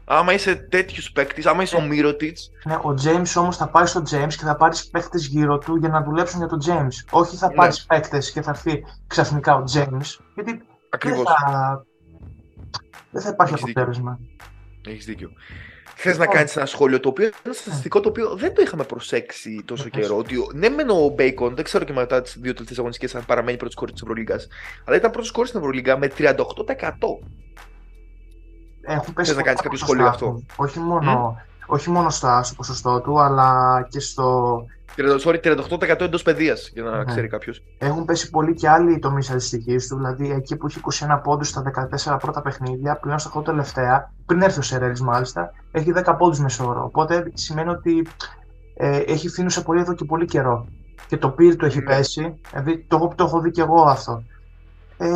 άμα 0.05 0.32
είσαι 0.32 0.55
τέτοιου 0.55 1.02
παίκτης, 1.14 1.46
άμα 1.46 1.62
είσαι 1.62 1.76
ο 1.76 1.81
Μίροτιτς. 1.81 2.50
Ναι, 2.64 2.75
ο 2.75 2.94
James 3.05 3.32
όμως 3.37 3.56
θα 3.56 3.69
πάει 3.69 3.87
στο 3.87 4.02
James 4.11 4.35
και 4.35 4.44
θα 4.44 4.56
πάρεις 4.56 4.88
παίκτες 4.88 5.26
γύρω 5.26 5.58
του 5.58 5.77
για 5.77 5.89
να 5.89 6.03
δουλέψουν 6.03 6.39
για 6.39 6.48
τον 6.48 6.58
James. 6.67 7.08
Όχι 7.10 7.36
θα 7.36 7.48
ναι. 7.48 7.55
πάρει 7.55 7.74
παίκτες 7.86 8.32
και 8.32 8.43
θα 8.43 8.51
έρθει 8.51 8.84
ξαφνικά 9.06 9.55
ο 9.55 9.65
James. 9.74 10.19
Γιατί 10.34 10.63
Ακριβώς. 10.91 11.22
δεν 11.22 11.27
θα, 11.27 11.84
δεν 13.14 13.22
θα 13.22 13.28
υπάρχει 13.28 13.54
αποτέλεσμα. 13.54 14.18
Έχεις 14.86 15.04
δίκιο. 15.04 15.30
Θες 15.96 16.16
να 16.16 16.20
λοιπόν. 16.20 16.36
κάνεις 16.36 16.56
ένα 16.56 16.66
σχόλιο 16.66 17.00
το 17.00 17.08
οποίο 17.08 17.30
ένα 17.42 17.54
στατιστικό 17.54 18.00
το 18.00 18.08
οποίο 18.08 18.36
δεν 18.36 18.54
το 18.54 18.62
είχαμε 18.62 18.84
προσέξει 18.84 19.62
τόσο 19.64 19.88
καιρό. 19.88 20.16
Ότι 20.16 20.36
ναι, 20.54 20.68
μεν 20.68 20.90
ο 20.90 21.08
Μπέικον, 21.08 21.54
δεν 21.54 21.64
ξέρω 21.64 21.84
και 21.84 21.92
μετά 21.92 22.22
τις 22.22 22.38
δύο 22.40 22.52
τελευταίες 22.52 22.78
αγωνιστικές 22.78 23.14
αν 23.14 23.24
παραμένει 23.26 23.56
πρώτος 23.56 23.74
κόρη 23.74 23.92
της 23.92 24.02
Ευρωλίγκας, 24.02 24.48
αλλά 24.84 24.96
ήταν 24.96 25.10
πρώτος 25.10 25.30
κόρη 25.30 25.48
στην 25.48 25.60
Ευρωλίγκα 25.60 25.98
με 25.98 26.08
38%. 26.18 26.36
Έχουν 28.80 29.14
πέσει 29.14 29.28
Θες 29.28 29.36
να 29.36 29.42
κάνεις 29.42 29.60
κάποιο 29.60 29.78
σχόλιο 29.78 30.06
αυτό; 30.06 30.42
Όχι 30.56 30.78
μόνο, 30.78 31.36
mm? 31.38 31.54
Όχι 31.66 31.90
μόνο 31.90 32.10
στο 32.10 32.40
ποσοστό 32.56 33.00
του, 33.00 33.20
αλλά 33.20 33.86
και 33.90 34.00
στο 34.00 34.58
Sorry, 34.96 35.40
38% 35.42 36.00
εντός 36.00 36.22
παιδείας, 36.22 36.70
για 36.74 36.82
να 36.82 36.98
ναι. 36.98 37.04
ξέρει 37.04 37.28
κάποιος. 37.28 37.62
Έχουν 37.78 38.04
πέσει 38.04 38.30
πολύ 38.30 38.54
και 38.54 38.68
άλλοι 38.68 38.98
τομείς 38.98 39.30
αριστικής 39.30 39.88
του. 39.88 39.96
Δηλαδή, 39.96 40.30
εκεί 40.30 40.56
που 40.56 40.66
έχει 40.66 40.80
21 41.06 41.20
πόντους 41.22 41.48
στα 41.48 41.62
14 42.06 42.16
πρώτα 42.20 42.42
παιχνίδια, 42.42 42.96
πλέον 42.96 43.18
στα 43.18 43.32
8 43.38 43.44
τελευταία, 43.44 44.12
πριν 44.26 44.42
έρθει 44.42 44.58
ο 44.58 44.62
Σερέλη 44.62 45.00
μάλιστα, 45.00 45.52
έχει 45.72 45.92
10 46.04 46.14
πόντους 46.18 46.38
μεσόωρο. 46.38 46.84
Οπότε 46.84 47.30
σημαίνει 47.34 47.68
ότι 47.68 48.06
ε, 48.74 48.98
έχει 48.98 49.28
φθήνουσε 49.28 49.62
πολύ 49.62 49.80
εδώ 49.80 49.94
και 49.94 50.04
πολύ 50.04 50.24
καιρό. 50.24 50.66
Και 51.06 51.16
το 51.16 51.30
πύρ 51.30 51.56
του 51.56 51.64
έχει 51.64 51.78
ναι. 51.78 51.84
πέσει. 51.84 52.40
Δηλαδή, 52.50 52.84
το, 52.88 53.12
το 53.16 53.24
έχω 53.24 53.40
δει 53.40 53.50
και 53.50 53.60
εγώ 53.60 53.82
αυτό. 53.82 54.22
Ε, 54.96 55.08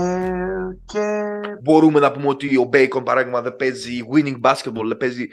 και... 0.85 1.01
Μπορούμε 1.63 2.01
να 2.01 2.13
πούμε 2.13 2.29
ότι 2.29 2.57
ο 2.57 2.69
Bacon 2.73 3.05
παράδειγμα 3.05 3.41
δεν 3.41 3.57
παίζει 3.57 4.01
winning 4.15 4.41
basketball, 4.41 4.87
δεν 4.87 4.97
παίζει, 4.97 5.29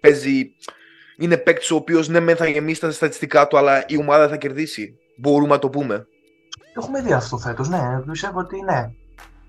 παίζει 0.00 0.52
είναι 1.18 1.36
παίκτης 1.36 1.70
ο 1.70 1.76
οποίος 1.76 2.08
ναι, 2.08 2.20
μεν 2.20 2.36
θα 2.36 2.48
γεμίσει 2.48 2.80
τα 2.80 2.90
στατιστικά 2.90 3.46
του, 3.46 3.58
αλλά 3.58 3.84
η 3.86 3.98
ομάδα 3.98 4.28
θα 4.28 4.36
κερδίσει. 4.36 4.98
Μπορούμε 5.16 5.50
να 5.50 5.58
το 5.58 5.68
πούμε. 5.68 6.06
Έχουμε 6.76 7.02
δει 7.02 7.12
αυτό 7.12 7.38
φέτος, 7.38 7.68
ναι. 7.68 8.02
Πιστεύω 8.10 8.38
ότι 8.38 8.62
ναι. 8.62 8.90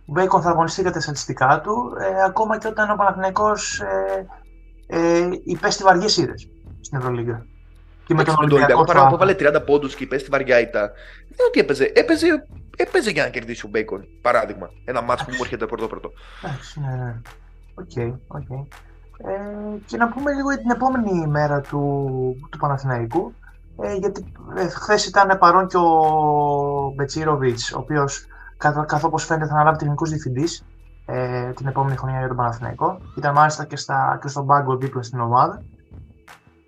Ο 0.06 0.12
Μπέικον 0.12 0.41
θα 0.41 0.50
αγωνιστεί 0.50 0.82
για 0.82 0.91
τα 0.91 1.00
στατιστικά 1.00 1.62
του, 1.62 1.94
ε, 2.00 2.24
ακόμα 2.24 2.58
και 2.58 2.68
όταν 2.68 2.91
ο 2.91 2.96
Παναθυναϊκό 2.96 3.51
ε, 4.88 4.98
ε, 4.98 5.29
υπέστη 5.44 5.84
βαριέ 5.84 6.08
ήρε 6.18 6.34
στην 6.82 6.98
Ευρωλίγα. 6.98 7.46
Και 8.06 8.13
με 8.13 8.24
τον 8.24 8.36
Ολυμπιακό. 8.39 8.84
Παρά 8.84 9.08
που 9.08 9.13
έβαλε 9.13 9.36
30 9.39 9.62
πόντους 9.65 9.96
και 9.96 10.03
υπέστη 10.03 10.29
βαριά 10.29 10.60
ήττα. 10.60 10.79
Δεν 10.79 11.32
είναι 11.32 11.48
ότι 11.48 11.60
έπαιζε. 11.60 11.91
έπαιζε. 11.96 12.27
Έπαιζε 12.77 13.12
για 13.12 13.24
να 13.24 13.29
κερδίσει 13.29 13.65
ο 13.65 13.70
Μπέικον. 13.70 14.06
Παράδειγμα. 14.22 14.70
Ένα 14.86 15.01
ματς 15.01 15.25
που 15.25 15.32
μου 15.32 15.39
έρχεται 15.41 15.65
πρώτο-πρώτο. 15.65 16.12
Εντάξει, 16.44 16.79
ναι, 16.79 16.96
ναι. 16.96 17.22
OK, 17.74 18.17
OK. 18.27 18.67
Ε, 19.25 19.31
και 19.85 19.97
να 19.97 20.09
πούμε 20.09 20.33
λίγο 20.33 20.49
για 20.51 20.59
την 20.61 20.69
επόμενη 20.69 21.27
μέρα 21.27 21.61
του, 21.61 21.99
του 22.51 22.57
Παναθηναϊκού. 22.57 23.33
Ε, 23.81 23.93
γιατί 23.93 24.33
ε, 24.55 24.67
χθες 24.67 25.05
ήταν 25.05 25.38
παρόν 25.39 25.67
και 25.67 25.77
ο 25.77 26.93
Μπετσίροβιτς, 26.95 27.73
ο 27.73 27.79
οποίος 27.79 28.25
καθ, 28.57 29.03
όπως 29.03 29.17
φαίνεται 29.17 29.47
θα 29.47 29.53
αναλάβει 29.53 29.77
τεχνικό 29.77 30.05
διευθυντής 30.05 30.65
ε, 31.05 31.51
την 31.51 31.67
επόμενη 31.67 31.95
χρονιά 31.97 32.17
για 32.19 32.27
τον 32.27 32.38
Παναθηναϊκό. 32.38 32.99
Ήταν 33.17 33.33
μάλιστα 33.33 33.65
και, 33.65 33.75
στα, 33.75 34.19
και 34.21 34.27
στον 34.27 34.45
πάγκο 34.45 34.77
δίπλα 34.77 35.01
στην 35.01 35.19
ομάδα. 35.19 35.63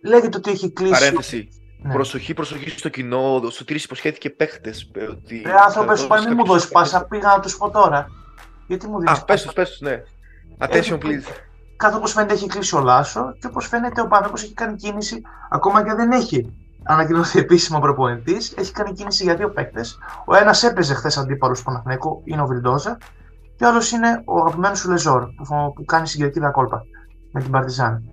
Λέγεται 0.04 0.38
ότι 0.38 0.52
έχει 0.52 0.72
κλείσει. 0.72 0.92
Παρένθεση. 0.92 1.50
Ναι. 1.84 1.94
Προσοχή, 1.94 2.34
προσοχή 2.34 2.70
στο 2.70 2.90
κοινό. 2.90 3.36
Ο 3.36 3.50
Σωτήρης 3.50 3.84
υποσχέθηκε 3.84 4.30
παίχτες. 4.30 4.92
ε, 4.94 5.04
Ότι 5.04 5.42
Ρε 5.46 5.54
άνθρωπε, 5.66 5.96
σου 5.96 6.02
θα 6.02 6.08
πάει, 6.08 6.20
μην 6.20 6.30
μου 6.32 6.36
κάποιος 6.38 6.56
δώσεις 6.56 6.70
πάσα. 6.72 6.98
παίχτες. 7.00 7.20
Πήγα 7.20 7.36
να 7.36 7.40
τους 7.40 7.58
πω 7.58 7.70
τώρα. 7.70 8.08
Γιατί 8.68 8.88
μου 8.88 9.00
δίνεις. 9.00 9.20
Α, 9.20 9.26
πες 9.26 9.42
τους, 9.44 9.54
πες 9.54 9.70
τους, 9.70 9.80
ναι. 9.80 10.04
Attention, 10.58 10.98
please. 10.98 11.51
Κάθε 11.82 11.96
όπω 11.96 12.08
φαίνεται 12.08 12.34
έχει 12.34 12.48
κλείσει 12.48 12.76
ο 12.76 12.80
Λάσο 12.80 13.34
και 13.40 13.48
όπως 13.48 13.68
φαίνεται 13.68 14.02
ο 14.02 14.08
Παναγιώτο 14.08 14.42
έχει 14.44 14.54
κάνει 14.54 14.76
κίνηση, 14.76 15.22
ακόμα 15.50 15.84
και 15.84 15.94
δεν 15.94 16.12
έχει 16.12 16.54
ανακοινωθεί 16.84 17.40
επίσημα 17.40 17.80
προπονητής, 17.80 18.54
έχει 18.58 18.72
κάνει 18.72 18.94
κίνηση 18.94 19.24
για 19.24 19.36
δύο 19.36 19.50
παίκτες. 19.50 19.98
Ο 20.26 20.36
ένας 20.36 20.64
έπαιζε 20.64 20.94
χθες 20.94 21.18
αντίπαλος 21.18 21.58
του 21.58 21.66
Παναθηναϊκού, 21.66 22.22
είναι 22.26 22.42
ο 22.42 22.46
Βιλντόζα, 22.46 22.98
και 23.56 23.66
ο 23.66 23.68
άλλος 23.68 23.92
είναι 23.92 24.22
ο 24.26 24.38
αγαπημένος 24.38 24.80
σου 24.80 24.90
Λεζόρ, 24.90 25.24
που, 25.24 25.74
που 25.76 25.86
κάνει 25.86 26.08
συγκεκριτή 26.08 26.52
κόλπα 26.52 26.84
με 27.32 27.42
την 27.42 27.52
Παρτιζάν. 27.52 28.04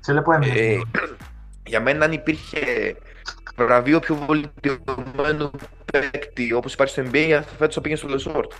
Σε 0.00 0.12
λέω 0.12 0.32
έμεινε. 0.32 0.52
Ε, 0.58 0.80
για 1.66 1.80
μένα 1.80 2.04
αν 2.04 2.12
υπήρχε 2.12 2.60
βραβείο 3.56 3.98
πιο 3.98 4.14
βελτιωμένου 4.14 5.50
παίκτη 5.92 6.52
όπως 6.52 6.72
υπάρχει 6.72 6.92
στο 6.92 7.02
NBA, 7.12 7.40
θα 7.44 7.56
φέτος 7.58 7.74
θα 7.74 7.80
πήγαινε 7.80 8.00
στο 8.00 8.08
Λεσόρτ. 8.08 8.52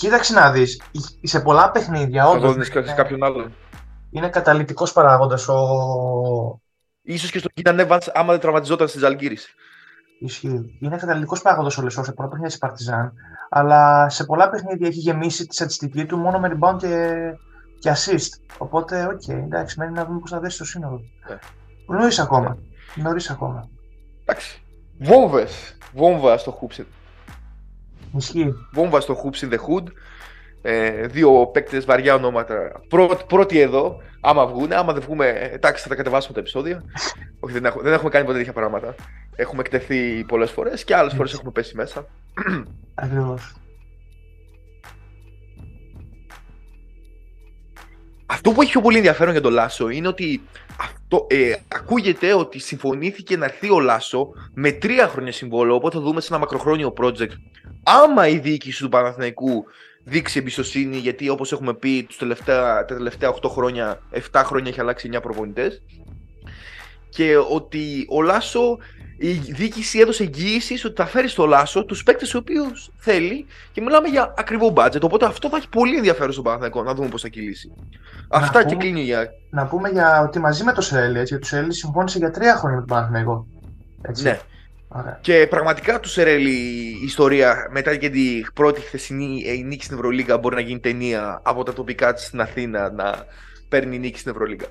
Κοίταξε 0.00 0.34
να 0.34 0.50
δεις, 0.50 0.82
σε 1.22 1.40
πολλά 1.40 1.70
παιχνίδια 1.70 2.22
Θα 2.22 2.28
όντως 2.28 2.42
το 2.42 2.52
δίνεις 2.52 2.66
σε 2.66 2.94
κάποιον 2.94 3.24
άλλον. 3.24 3.52
είναι 4.10 4.28
καταλυτικός 4.28 4.92
παράγοντας 4.92 5.48
ο. 5.48 5.58
Ίσως 7.02 7.30
και 7.30 7.38
στον 7.38 7.48
Κίναν 7.54 7.86
Evans 7.88 8.06
άμα 8.12 8.30
δεν 8.30 8.40
τραυματιζόταν 8.40 8.88
στη 8.88 9.02
Ζαλγκίρις. 9.02 9.54
Ισχύει. 10.20 10.78
Είναι 10.80 10.96
καταλυτικός 10.96 11.42
παράγοντας 11.42 11.78
ο 11.78 11.82
Λεσόρ 11.82 12.04
σε 12.04 12.12
πολλά 12.12 12.28
παιχνίδια 12.28 12.50
της 12.50 12.58
Παρτιζάν, 12.58 13.12
αλλά 13.50 14.08
σε 14.08 14.24
πολλά 14.24 14.50
παιχνίδια 14.50 14.86
έχει 14.86 14.98
γεμίσει 14.98 15.46
τη 15.46 15.54
στατιστική 15.54 16.06
του 16.06 16.16
μόνο 16.16 16.38
με 16.38 16.58
rebound 16.58 16.76
και, 16.78 17.14
και 17.78 17.92
assist. 17.94 18.56
Οπότε, 18.58 19.04
οκ, 19.04 19.28
εντάξει, 19.28 19.78
μένει 19.78 19.92
να 19.92 20.04
δούμε 20.04 20.18
πώς 20.18 20.30
θα 20.30 20.40
δέσει 20.40 20.58
το 20.58 20.64
σύνολο. 20.64 21.00
Ναι. 21.28 21.38
Νωρίς 21.86 22.18
ακόμα. 22.18 22.58
Νωρίς 22.94 23.30
ακόμα. 23.30 23.68
Εντάξει. 24.22 24.62
Βόμβες. 24.98 25.78
Βόμβα 25.94 26.38
στο 26.38 26.58
Hoops. 26.60 26.84
Ισχύει. 28.16 28.54
Βόμβα 28.72 29.00
στο 29.00 29.22
Hoops 29.22 29.44
in 29.44 29.52
the 29.52 29.58
Hood. 29.58 29.84
Ε, 30.62 31.06
δύο 31.06 31.46
παίκτες 31.46 31.84
βαριά 31.84 32.14
ονόματα. 32.14 32.80
Πρώτοι, 32.88 33.24
πρώτοι 33.26 33.58
εδώ, 33.60 34.00
άμα 34.20 34.46
βγουν. 34.46 34.72
Άμα 34.72 34.92
δεν 34.92 35.02
βγούμε, 35.02 35.26
εντάξει, 35.52 35.82
θα 35.82 35.88
τα 35.88 35.94
κατεβάσουμε 35.94 36.34
τα 36.34 36.40
επεισόδια. 36.40 36.84
Όχι, 37.40 37.52
δεν, 37.52 37.64
έχουμε, 37.64 37.82
δεν 37.82 37.92
έχουμε 37.92 38.10
κάνει 38.10 38.24
ποτέ 38.24 38.38
τέτοια 38.38 38.52
πράγματα. 38.52 38.94
Έχουμε 39.36 39.60
εκτεθεί 39.60 40.24
πολλές 40.24 40.50
φορές 40.50 40.84
και 40.84 40.94
άλλες 40.94 41.12
φορές 41.12 41.30
Έτσι. 41.30 41.36
έχουμε 41.36 41.52
πέσει 41.52 41.76
μέσα. 41.76 42.06
Ακριβώς. 42.94 43.54
Αυτό 48.32 48.50
που 48.52 48.62
έχει 48.62 48.70
πιο 48.70 48.80
πολύ 48.80 48.96
ενδιαφέρον 48.96 49.32
για 49.32 49.42
τον 49.42 49.52
Λάσο 49.52 49.88
είναι 49.88 50.08
ότι 50.08 50.40
αυτό, 50.80 51.26
ε, 51.30 51.52
ακούγεται 51.68 52.34
ότι 52.34 52.58
συμφωνήθηκε 52.58 53.36
να 53.36 53.44
έρθει 53.44 53.70
ο 53.70 53.80
Λάσο 53.80 54.28
με 54.54 54.72
τρία 54.72 55.08
χρόνια 55.08 55.32
συμβόλαιο. 55.32 55.74
Οπότε 55.74 55.96
θα 55.96 56.02
δούμε 56.02 56.20
σε 56.20 56.26
ένα 56.30 56.38
μακροχρόνιο 56.38 56.92
project. 56.96 57.30
Άμα 57.82 58.28
η 58.28 58.38
διοίκηση 58.38 58.82
του 58.82 58.88
Παναθηναϊκού 58.88 59.64
δείξει 60.04 60.38
εμπιστοσύνη, 60.38 60.96
γιατί 60.96 61.28
όπως 61.28 61.52
έχουμε 61.52 61.74
πει 61.74 62.02
τους 62.02 62.16
τελευταία, 62.16 62.84
τα 62.84 62.94
τελευταία 62.96 63.34
8 63.42 63.48
χρόνια, 63.48 64.00
7 64.32 64.42
χρόνια 64.44 64.70
έχει 64.70 64.80
αλλάξει 64.80 65.10
9 65.12 65.20
προπονητές. 65.22 65.82
Και 67.10 67.36
ότι 67.36 68.06
ο 68.08 68.22
Λάσο, 68.22 68.78
η 69.16 69.32
διοίκηση 69.32 69.98
έδωσε 69.98 70.22
εγγύηση 70.22 70.86
ότι 70.86 70.94
θα 70.96 71.06
φέρει 71.06 71.28
στο 71.28 71.46
Λάσο 71.46 71.84
τους 71.84 72.02
παίκτες 72.02 72.30
του 72.30 72.38
οποίους 72.42 72.90
θέλει 72.96 73.46
και 73.72 73.80
μιλάμε 73.80 74.08
για 74.08 74.34
ακριβό 74.36 74.72
budget. 74.76 75.00
Οπότε 75.00 75.26
αυτό 75.26 75.48
θα 75.48 75.56
έχει 75.56 75.68
πολύ 75.68 75.96
ενδιαφέρον 75.96 76.32
στον 76.32 76.44
Παναθηναϊκό 76.44 76.82
να 76.82 76.94
δούμε 76.94 77.08
πώς 77.08 77.22
θα 77.22 77.28
κυλήσει. 77.28 77.72
Αυτά 78.28 78.58
και 78.58 78.68
πούμε- 78.68 78.82
κλείνει 78.82 79.00
για. 79.00 79.30
Να 79.50 79.66
πούμε 79.66 79.88
για 79.88 80.20
ότι 80.20 80.38
μαζί 80.38 80.64
με 80.64 80.72
το 80.72 80.80
Σερέλη, 80.80 81.18
έτσι, 81.18 81.24
γιατί 81.34 81.38
το 81.38 81.46
Σερέλη 81.46 81.74
συμφώνησε 81.74 82.18
για 82.18 82.30
τρία 82.30 82.56
χρόνια 82.56 82.78
με 82.80 82.84
τον 82.86 82.96
Παναθηναϊκό. 82.96 83.46
Έτσι. 84.02 84.22
Ναι. 84.22 84.40
Ωραία. 84.88 85.18
Και 85.20 85.46
πραγματικά 85.50 86.00
του 86.00 86.08
Σερέλη 86.08 86.50
η 87.00 87.04
ιστορία 87.04 87.68
μετά 87.70 87.96
και 87.96 88.10
την 88.10 88.46
πρώτη 88.54 88.80
χθεσινή 88.80 89.42
ε, 89.46 89.62
νίκη 89.62 89.84
στην 89.84 89.96
Ευρωλίγα 89.96 90.38
μπορεί 90.38 90.54
να 90.54 90.60
γίνει 90.60 90.80
ταινία 90.80 91.40
από 91.44 91.62
τα 91.62 91.72
τοπικά 91.72 92.12
της 92.14 92.24
στην 92.24 92.40
Αθήνα 92.40 92.90
να 92.90 93.14
παίρνει 93.68 93.98
νίκη 93.98 94.18
στην 94.18 94.30
Ευρωλίγα. 94.30 94.66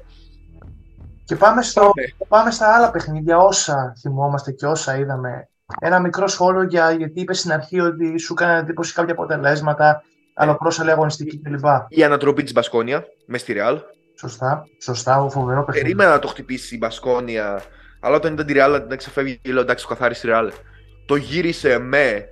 Και 1.29 1.36
πάμε, 1.36 1.62
στο, 1.62 1.81
Πάμε. 1.81 2.27
πάμε 2.27 2.51
στα 2.51 2.75
άλλα 2.75 2.91
παιχνίδια, 2.91 3.38
όσα 3.38 3.93
θυμόμαστε 4.00 4.51
και 4.51 4.65
όσα 4.65 4.98
είδαμε. 4.98 5.50
Ένα 5.79 6.00
μικρό 6.00 6.27
σχόλιο 6.27 6.63
για, 6.63 6.91
γιατί 6.91 7.21
είπες 7.21 7.39
στην 7.39 7.51
αρχή 7.51 7.79
ότι 7.79 8.19
σου 8.19 8.33
έκανε 8.33 8.59
εντύπωση 8.59 8.93
κάποια 8.93 9.13
αποτελέσματα, 9.13 10.03
αλλά 10.33 10.57
πρόσαλε 10.57 10.91
αγωνιστική 10.91 11.41
κλπ. 11.41 11.65
Η 11.88 12.03
ανατροπή 12.03 12.43
της 12.43 12.51
Μπασκόνια 12.51 13.03
μες 13.25 13.41
στη 13.41 13.53
Ρεάλ. 13.53 13.79
Σωστά, 14.19 14.63
σωστά, 14.81 15.21
ο 15.21 15.29
φοβερό 15.29 15.63
παιχνίδι. 15.63 15.86
Περίμενα 15.86 16.12
να 16.12 16.19
το 16.19 16.27
χτυπήσει 16.27 16.75
η 16.75 16.77
Μπασκόνια, 16.81 17.62
αλλά 18.00 18.15
όταν 18.15 18.33
ήταν 18.33 18.45
τη 18.45 18.53
Ρεάλ 18.53 18.83
να 18.88 18.95
ξεφεύγει, 18.95 19.41
λέω 19.45 19.62
εντάξει, 19.62 19.88
το 19.88 19.93
καθάρισε 19.93 20.27
η 20.27 20.29
Ρεάλ. 20.29 20.51
Το 21.05 21.15
γύρισε 21.15 21.77
με. 21.77 22.25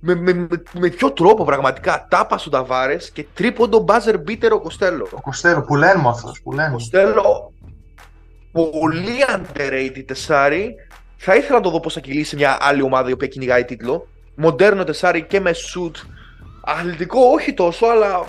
Με, 0.00 0.14
με, 0.14 0.32
με, 0.32 0.62
με 0.72 0.88
ποιο 0.88 1.10
τρόπο 1.10 1.44
πραγματικά 1.44 2.06
τάπα 2.10 2.38
στον 2.38 2.52
Ταβάρες 2.52 3.10
και 3.10 3.26
τρίποντο 3.34 3.78
μπάζερ 3.78 4.18
μπίτερ 4.18 4.52
ο 4.52 4.60
Κοστέλο. 4.60 5.08
Ο 5.12 5.20
Κοστέρο, 5.20 5.62
που 5.62 5.76
λένε 5.76 6.00
μου 6.00 6.08
αυτό, 6.08 6.32
που 6.42 6.52
λένε. 6.52 6.68
μου. 6.68 6.74
Κοστέλο 6.74 7.51
πολύ 8.52 9.16
underrated 9.36 10.02
τεσάρι. 10.06 10.74
Θα 11.16 11.34
ήθελα 11.36 11.56
να 11.56 11.62
το 11.62 11.70
δω 11.70 11.80
πώς 11.80 11.94
θα 11.94 12.00
κυλήσει 12.00 12.28
σε 12.28 12.36
μια 12.36 12.56
άλλη 12.60 12.82
ομάδα 12.82 13.08
η 13.08 13.12
οποία 13.12 13.28
κυνηγάει 13.28 13.64
τίτλο. 13.64 14.06
Μοντέρνο 14.34 14.84
τεσάρι 14.84 15.22
και 15.22 15.40
με 15.40 15.50
shoot. 15.50 15.90
Αθλητικό 16.64 17.20
όχι 17.32 17.54
τόσο, 17.54 17.86
αλλά 17.86 18.24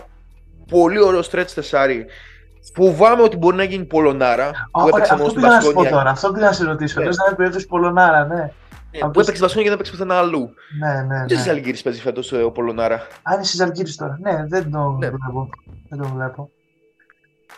πολύ 0.70 1.00
ωραίο 1.04 1.20
stretch 1.32 1.46
τεσάρι. 1.56 2.06
Φοβάμαι 2.76 3.22
ότι 3.22 3.38
μπορεί 3.38 3.56
να 3.56 3.64
γίνει 3.64 3.84
πολωνάρα. 3.86 4.46
Α, 4.48 4.52
που 4.52 4.70
ωραία, 4.72 4.88
έπαιξε 4.96 5.12
μόνο 5.16 5.26
αυτό 5.26 5.30
στην 5.30 5.42
πήγα 5.42 5.54
να 5.56 5.62
σου 5.62 5.68
πω 5.68 5.74
Μπασκόνια. 5.74 5.98
τώρα, 5.98 6.10
αυτό 6.10 6.32
πήγα 6.32 6.46
να 6.46 6.52
σε 6.52 6.64
ρωτήσω. 6.66 7.00
Ναι. 7.00 7.06
Πες 7.06 7.18
να 7.18 7.24
είναι 7.28 7.36
περίπτωση 7.36 7.68
Πολωνάρα, 7.68 8.26
ναι. 8.26 8.52
Ε, 8.92 9.00
Που 9.00 9.06
έπαιξε 9.06 9.24
στην 9.30 9.40
Μπασκόνια 9.40 9.64
και 9.64 9.70
δεν 9.70 9.74
έπαιξε 9.74 9.92
πουθενά 9.92 10.16
αλλού. 10.18 10.54
Ναι, 10.80 11.02
ναι, 11.02 11.18
Δεν 11.18 11.26
ξέρεις 11.26 11.46
ναι. 11.46 11.52
Αλγύρη 11.52 11.78
παίζει 11.80 12.00
φέτος 12.02 12.32
ο 12.32 12.52
Πολωνάρα. 12.52 13.08
Αν 13.24 13.42
είσαι 13.42 13.56
Ζαλγκύρης 13.56 13.96
τώρα. 13.96 14.18
Ναι, 14.22 14.46
δεν 14.48 14.72
το 14.72 14.98
Ναι. 15.00 15.10
βλέπω. 15.10 15.50
Δεν 15.90 16.00
το 16.00 16.08
βλέπω. 16.16 16.50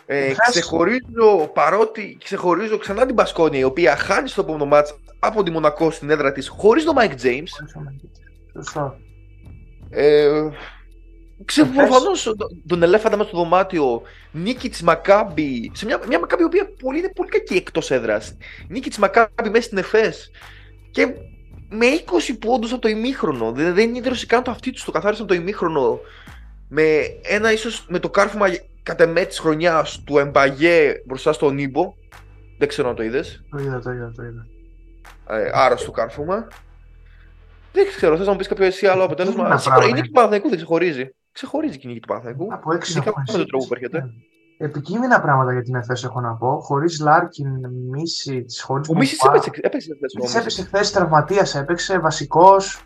Ε, 0.06 0.20
Χθες- 0.22 0.38
ξεχωρίζω 0.50 1.50
παρότι 1.54 2.18
ξεχωρίζω 2.24 2.78
ξανά 2.78 3.06
την 3.06 3.14
Μπασκόνια 3.14 3.58
η 3.58 3.64
οποία 3.64 3.96
χάνει 3.96 4.28
στο 4.28 4.40
επόμενο 4.40 4.64
μάτς 4.66 4.94
από 5.18 5.42
τη 5.42 5.50
Μονακό 5.50 5.90
στην 5.90 6.10
έδρα 6.10 6.32
της 6.32 6.48
χωρίς 6.48 6.84
τον 6.84 6.94
Mike 6.98 7.24
James. 7.24 7.48
Σωστό. 8.52 8.96
Ε, 9.90 10.28
ξέρω 11.44 11.66
Χθες- 11.68 11.86
προφανώς 11.88 12.34
τον 12.66 12.82
ελέφαντα 12.82 13.16
μέσα 13.16 13.28
στο 13.28 13.38
δωμάτιο. 13.38 14.02
Νίκη 14.30 14.68
τη 14.68 14.84
Μακάμπη. 14.84 15.70
Σε 15.74 15.84
μια, 15.84 16.00
μια 16.08 16.18
Μακάμπη 16.20 16.42
η 16.42 16.46
οποία 16.46 16.68
πολύ, 16.82 16.98
είναι 16.98 17.12
πολύ 17.14 17.28
κακή 17.28 17.54
εκτός 17.54 17.90
έδρας. 17.90 18.36
Νίκη 18.68 18.90
τη 18.90 19.00
Μακάμπη 19.00 19.50
μέσα 19.50 19.62
στην 19.62 19.78
ΕΦΕΣ. 19.78 20.30
Και 20.90 21.06
με 21.70 21.86
20 21.86 22.34
πόντους 22.38 22.72
από 22.72 22.80
το 22.80 22.88
ημίχρονο. 22.88 23.52
Δεν, 23.52 23.74
δεν 23.74 23.94
ίδρωσε 23.94 24.26
καν 24.26 24.42
το 24.42 24.50
αυτί 24.50 24.70
του. 24.72 24.82
Το 24.84 24.90
καθάρισαν 24.90 25.24
από 25.24 25.34
το 25.34 25.40
ημίχρονο. 25.40 26.00
Με 26.68 26.82
ένα 27.22 27.52
ίσως 27.52 27.84
με 27.88 27.98
το 27.98 28.10
κάρφωμα 28.10 28.46
κατ' 28.86 29.00
εμέ 29.00 29.24
τη 29.24 29.36
χρονιά 29.40 29.84
του 30.04 30.18
Εμπαγέ 30.18 30.92
μπροστά 31.06 31.32
στο 31.32 31.50
Νίμπο. 31.50 31.94
Δεν 32.58 32.68
ξέρω 32.68 32.88
αν 32.88 32.94
το 32.94 33.02
είδες. 33.02 33.44
Το 33.50 33.58
είδα, 33.58 33.78
το 33.80 33.90
είδα, 33.90 34.12
το 34.16 34.22
είδα. 34.22 34.46
Ε, 35.28 35.50
άρρωστο 35.52 35.90
κάρφωμα. 35.90 36.46
Δεν 37.72 37.86
ξέρω, 37.86 38.16
θες 38.16 38.26
να 38.26 38.32
μου 38.32 38.38
πεις 38.38 38.48
κάποιο 38.48 38.64
εσύ 38.64 38.86
άλλο 38.86 39.04
αποτέλεσμα; 39.04 39.46
Ένα 39.46 39.56
Σίγουρα 39.58 39.76
η 39.76 39.80
πράγμα, 39.80 39.96
νίκη 39.96 40.06
του 40.06 40.12
Παναθηναϊκού 40.12 40.48
δεν 40.48 40.56
ξεχωρίζει. 40.56 41.14
Ξεχωρίζει 41.32 41.78
και 41.78 41.86
η 41.86 41.88
νίκη 41.88 42.00
του 42.00 42.06
Παναθηναϊκού. 42.08 42.46
Από 42.52 42.72
έξι 42.72 42.90
Ειδικά 42.92 43.08
έχουμε 43.08 43.24
με 43.26 43.32
τον 43.32 43.40
εσύ. 43.40 43.48
τρόπο 43.50 43.66
που 43.66 43.74
έρχεται. 43.74 43.98
Ναι. 44.00 44.66
Επικείμενα 44.66 45.20
πράγματα 45.20 45.52
για 45.52 45.62
την 45.62 45.74
ΕΦΕΣ 45.74 46.04
έχω 46.04 46.20
να 46.20 46.32
πω. 46.34 46.60
Χωρίς 46.60 47.00
Λάρκιν, 47.00 47.48
Μίση, 47.90 48.44
χωρί 48.62 48.82
Ο 48.88 48.94
Μίση 48.96 49.16
έπαιξε, 49.26 49.50
έπαιξε 49.62 49.94
χθες 49.96 50.14
ο 50.14 50.18
Μίση 50.20 50.20
Μίσης. 50.20 50.34
έπαιξε 50.36 50.62
χθες 50.62 50.90
τραυματίας, 50.92 51.54
έπαιξε 51.54 51.98
βασικός. 51.98 52.82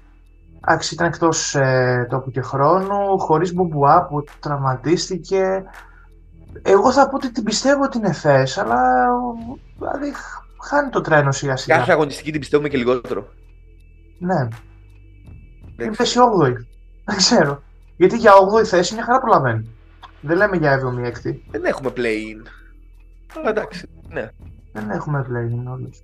Εντάξει, 0.66 0.94
ήταν 0.94 1.06
εκτός 1.06 1.54
ε, 1.54 2.06
τόπου 2.10 2.30
και 2.30 2.40
χρόνου. 2.40 3.18
Χωρίς 3.18 3.54
Μπουμπουά 3.54 4.06
που 4.06 4.24
τραυματίστηκε. 4.40 5.64
Εγώ 6.62 6.92
θα 6.92 7.08
πω 7.08 7.16
ότι 7.16 7.32
την 7.32 7.44
πιστεύω 7.44 7.88
την 7.88 8.04
ΕΦΕΣ, 8.04 8.58
αλλά 8.58 9.06
δηλαδή 9.78 10.12
χ- 10.14 10.64
χάνει 10.68 10.90
το 10.90 11.00
τρένο 11.00 11.32
σιγά 11.32 11.56
σιγά. 11.56 11.76
Κάθε 11.76 11.92
αγωνιστική 11.92 12.30
την 12.30 12.40
πιστεύουμε 12.40 12.68
και 12.68 12.76
λιγότερο. 12.76 13.28
Ναι, 14.18 14.34
Δεν 15.76 15.86
είναι 15.86 15.90
ξέρω. 15.90 15.94
θέση 15.94 16.18
8η. 16.20 16.52
Δεν 17.04 17.16
ξέρω. 17.16 17.62
Γιατί 17.96 18.16
για 18.16 18.32
8η 18.32 18.64
θέση 18.64 18.94
μια 18.94 19.04
χαρά 19.04 19.20
προλαβαίνει. 19.20 19.68
Δεν 20.20 20.36
λέμε 20.36 20.56
για 20.56 20.80
7η 20.80 21.04
έκτη. 21.04 21.44
Δεν 21.50 21.64
έχουμε 21.64 21.92
play-in. 21.96 22.46
Αλλά 23.38 23.48
εντάξει. 23.50 23.88
Ναι. 24.08 24.28
Δεν 24.72 24.90
έχουμε 24.90 25.26
play-in 25.28 25.72
όλους. 25.72 25.98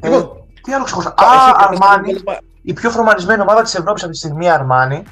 Ε, 0.00 0.08
Λοιπόν, 0.08 0.30
τι 0.62 0.72
άλλο 0.72 0.84
ξεχωριστά. 0.84 1.14
εσύ 1.18 1.24
Α, 1.34 1.52
κρατάς 1.52 1.78
το 1.78 1.84
Αρμάνι. 1.84 1.94
αποτέλεσμα. 1.94 2.36
Η 2.62 2.72
πιο 2.72 2.90
φρομαρισμένη 2.90 3.40
ομάδα 3.40 3.62
της 3.62 3.74
Ευρώπης 3.74 4.02
αυτή 4.02 4.14
τη 4.14 4.18
στιγμή, 4.20 4.50
Αρμάνι. 4.50 5.02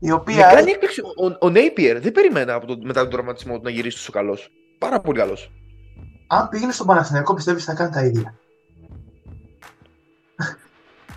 Η 0.00 0.06
Με 0.06 0.12
οποία 0.12 0.52
κάνει 0.54 0.70
έκπληξη. 0.70 1.00
Ο, 1.00 1.26
ο 1.26 1.50
Napier 1.54 1.98
δεν 2.00 2.12
περίμενα 2.12 2.54
από 2.54 2.66
το, 2.66 2.78
μετά 2.82 3.00
τον 3.00 3.10
τραυματισμό 3.10 3.56
του 3.56 3.62
να 3.62 3.70
γυρίσει 3.70 3.96
τόσο 3.96 4.12
καλός. 4.12 4.50
Πάρα 4.78 5.00
πολύ 5.00 5.18
καλός. 5.18 5.52
αν 6.26 6.48
πήγαινε 6.48 6.72
στον 6.72 6.86
Παναθηναϊκό, 6.86 7.34
πιστεύεις 7.34 7.64
θα 7.64 7.74
κάνει 7.74 7.90
τα 7.90 8.04
ίδια. 8.04 8.34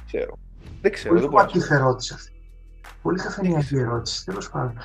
Ξέρω. 0.06 0.38
Δεν 0.82 0.92
ξέρω. 0.92 1.10
Πολύ 1.10 1.22
Δεν 1.22 1.30
μπορώ 1.30 1.44
να 1.44 1.50
σου 1.50 1.56
κομματική 1.58 1.74
ερώτηση 1.74 2.14
αυτή. 2.14 2.32
Πολύ 3.02 3.20
καφενειακή 3.20 3.78
ερώτηση, 3.78 4.26
τέλος 4.26 4.50
πάντων. 4.50 4.78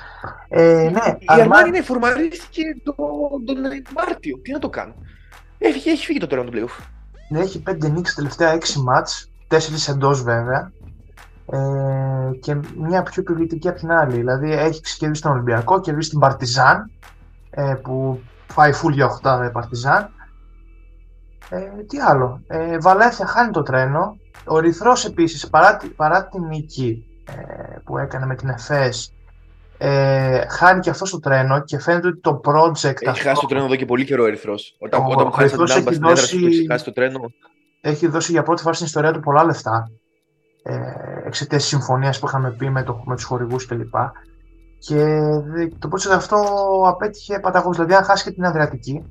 Ε, 0.49 0.89
ναι, 0.89 1.17
Η 1.19 1.25
Αρμάνι 1.25 1.67
είναι 1.67 1.81
φορμαρίστηκε 1.81 2.63
τον, 2.83 2.95
τον 3.45 3.57
Μάρτιο. 3.95 4.37
Τι 4.41 4.51
να 4.51 4.59
το 4.59 4.69
κάνω. 4.69 4.95
Έφυγε, 5.57 5.91
έχει 5.91 6.05
φύγει 6.05 6.19
το 6.19 6.27
τρένο 6.27 6.49
του 6.49 6.51
playoff. 6.53 6.83
έχει 7.37 7.63
5 7.69 7.91
νίκες 7.91 8.13
τελευταία 8.13 8.57
6 8.57 8.73
μάτς, 8.83 9.31
4 9.49 9.57
εντός 9.89 10.23
βέβαια, 10.23 10.71
ε, 11.51 12.37
και 12.41 12.55
μια 12.77 13.03
πιο 13.03 13.21
επιβλητική 13.21 13.67
από 13.67 13.79
την 13.79 13.91
άλλη. 13.91 14.15
Δηλαδή 14.15 14.51
έχει 14.51 14.81
κερδίσει 14.97 15.21
τον 15.21 15.31
Ολυμπιακό, 15.31 15.81
κερδίσει 15.81 16.09
την 16.09 16.19
Παρτιζάν, 16.19 16.91
ε, 17.49 17.73
που 17.81 18.21
πάει 18.53 18.71
full 18.83 18.91
για 18.91 19.19
8 19.23 19.45
η 19.47 19.51
Παρτιζάν. 19.51 20.09
Ε, 21.49 21.83
τι 21.87 21.99
άλλο. 21.99 22.41
Ε, 22.47 22.77
Βαλένθια 22.77 23.25
χάνει 23.25 23.51
το 23.51 23.61
τρένο. 23.61 24.17
Ο 24.45 24.59
Ρηθρός 24.59 25.05
επίσης, 25.05 25.49
παρά, 25.49 25.79
παρά 25.95 26.27
την 26.27 26.43
νίκη 26.43 27.05
ε, 27.25 27.77
που 27.83 27.97
έκανε 27.97 28.25
με 28.25 28.35
την 28.35 28.49
ΕΦΕΣ, 28.49 29.13
ε, 29.77 30.41
χάνει 30.49 30.79
και 30.79 30.89
αυτός 30.89 31.09
το 31.09 31.19
τρένο 31.19 31.63
και 31.63 31.79
φαίνεται 31.79 32.07
ότι 32.07 32.19
το 32.19 32.41
project. 32.43 32.83
Έχει 32.83 33.09
αυτό, 33.09 33.29
χάσει 33.29 33.41
το 33.41 33.47
τρένο 33.47 33.65
εδώ 33.65 33.75
και 33.75 33.85
πολύ 33.85 34.05
καιρό 34.05 34.23
ο 34.23 34.25
Ερυθρός. 34.25 34.75
Όταν, 34.79 35.01
ο, 35.01 35.05
όταν 35.09 35.25
μου 35.25 35.31
χάσει 35.31 35.55
την 35.55 35.71
άμπα 35.71 35.91
στην 35.91 36.03
έδρα 36.03 36.15
σου 36.15 36.45
έχεις 36.45 36.65
χάσει 36.69 36.83
το 36.83 36.93
τρένο. 36.93 37.19
Έχει 37.81 38.07
δώσει 38.07 38.31
για 38.31 38.43
πρώτη 38.43 38.61
φορά 38.61 38.73
στην 38.73 38.85
ιστορία 38.85 39.11
του 39.11 39.19
πολλά 39.19 39.43
λεφτά. 39.43 39.91
Ε, 40.63 40.75
εξαιτίας 41.25 41.61
της 41.61 41.69
συμφωνίας 41.69 42.19
που 42.19 42.27
είχαμε 42.27 42.51
πει 42.51 42.69
με, 42.69 42.83
το, 42.83 43.03
με 43.05 43.15
τους 43.15 43.23
χορηγούς 43.23 43.65
κλπ. 43.65 43.93
Και 44.79 44.95
το 45.79 45.89
project 45.91 46.11
αυτό 46.11 46.37
απέτυχε 46.87 47.39
παταγωγός. 47.39 47.75
Δηλαδή, 47.75 47.93
αν 47.93 48.03
χάσει 48.03 48.23
και 48.23 48.31
την 48.31 48.45
Αδριατική. 48.45 49.05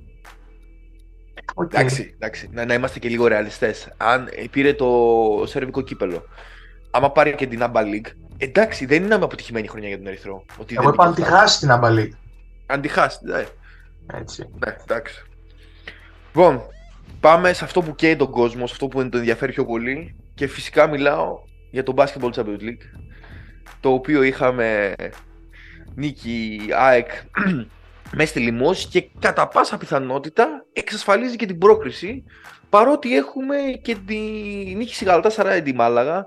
Okay. 1.55 1.75
Εντάξει, 1.75 2.14
εντάξει. 2.14 2.49
Να, 2.52 2.64
να 2.64 2.75
είμαστε 2.75 2.99
και 2.99 3.09
λίγο 3.09 3.26
ρεαλιστές. 3.26 3.88
Αν 3.97 4.28
πήρε 4.50 4.75
το 4.75 4.88
σερβικό 5.45 5.81
κύπελο, 5.81 6.23
άμα 6.90 7.11
πάρει 7.11 7.35
και 7.35 7.47
την 7.47 7.62
Άμπα 7.62 7.81
League, 7.83 8.12
Εντάξει, 8.38 8.87
δεν 8.87 9.02
είναι 9.05 9.14
αποτυχημένη 9.14 9.67
χρονιά 9.67 9.88
για 9.88 9.97
τον 9.97 10.07
Ερυθρό. 10.07 10.45
Ότι 10.59 10.75
Εγώ 10.78 10.88
είπα 10.88 11.05
αν 11.05 11.14
τη 11.14 11.23
χάσει 11.23 11.59
την 11.59 11.71
αμπαλή. 11.71 12.17
Αν 12.67 12.81
τη 12.81 12.88
χάσει, 12.88 13.19
ναι. 13.23 13.47
Έτσι. 14.14 14.49
Ναι, 14.64 14.76
εντάξει. 14.83 15.25
Λοιπόν, 16.26 16.62
πάμε 17.21 17.52
σε 17.52 17.64
αυτό 17.64 17.83
που 17.83 17.95
καίει 17.95 18.17
τον 18.17 18.31
κόσμο, 18.31 18.67
σε 18.67 18.73
αυτό 18.73 18.88
που 18.88 18.99
τον 18.99 19.11
ενδιαφέρει 19.12 19.52
πιο 19.52 19.64
πολύ. 19.64 20.17
Και 20.38 20.47
φυσικά 20.47 20.87
μιλάω 20.87 21.38
για 21.71 21.83
το 21.83 21.95
Basketball 21.97 22.30
Champions 22.30 22.61
League. 22.61 23.00
Το 23.80 23.92
οποίο 23.92 24.23
είχαμε 24.23 24.95
νίκη 25.95 26.61
ΑΕΚ 26.73 27.11
μέσα 28.16 28.28
στη 28.28 28.40
Λιμός 28.40 28.87
και 28.87 29.09
κατά 29.18 29.49
πάσα 29.49 29.78
πιθανότητα 29.78 30.64
εξασφαλίζει 30.73 31.37
και 31.37 31.47
την 31.47 31.59
πρόκριση 31.59 32.25
παρότι 32.68 33.16
έχουμε 33.16 33.57
και 33.83 33.97
τη 34.07 34.16
νίκη 34.76 34.95
στη 34.95 35.04
Γαλατά 35.04 35.30
Σαράι 35.30 35.62
τη 35.62 35.75
Μάλαγα 35.75 36.26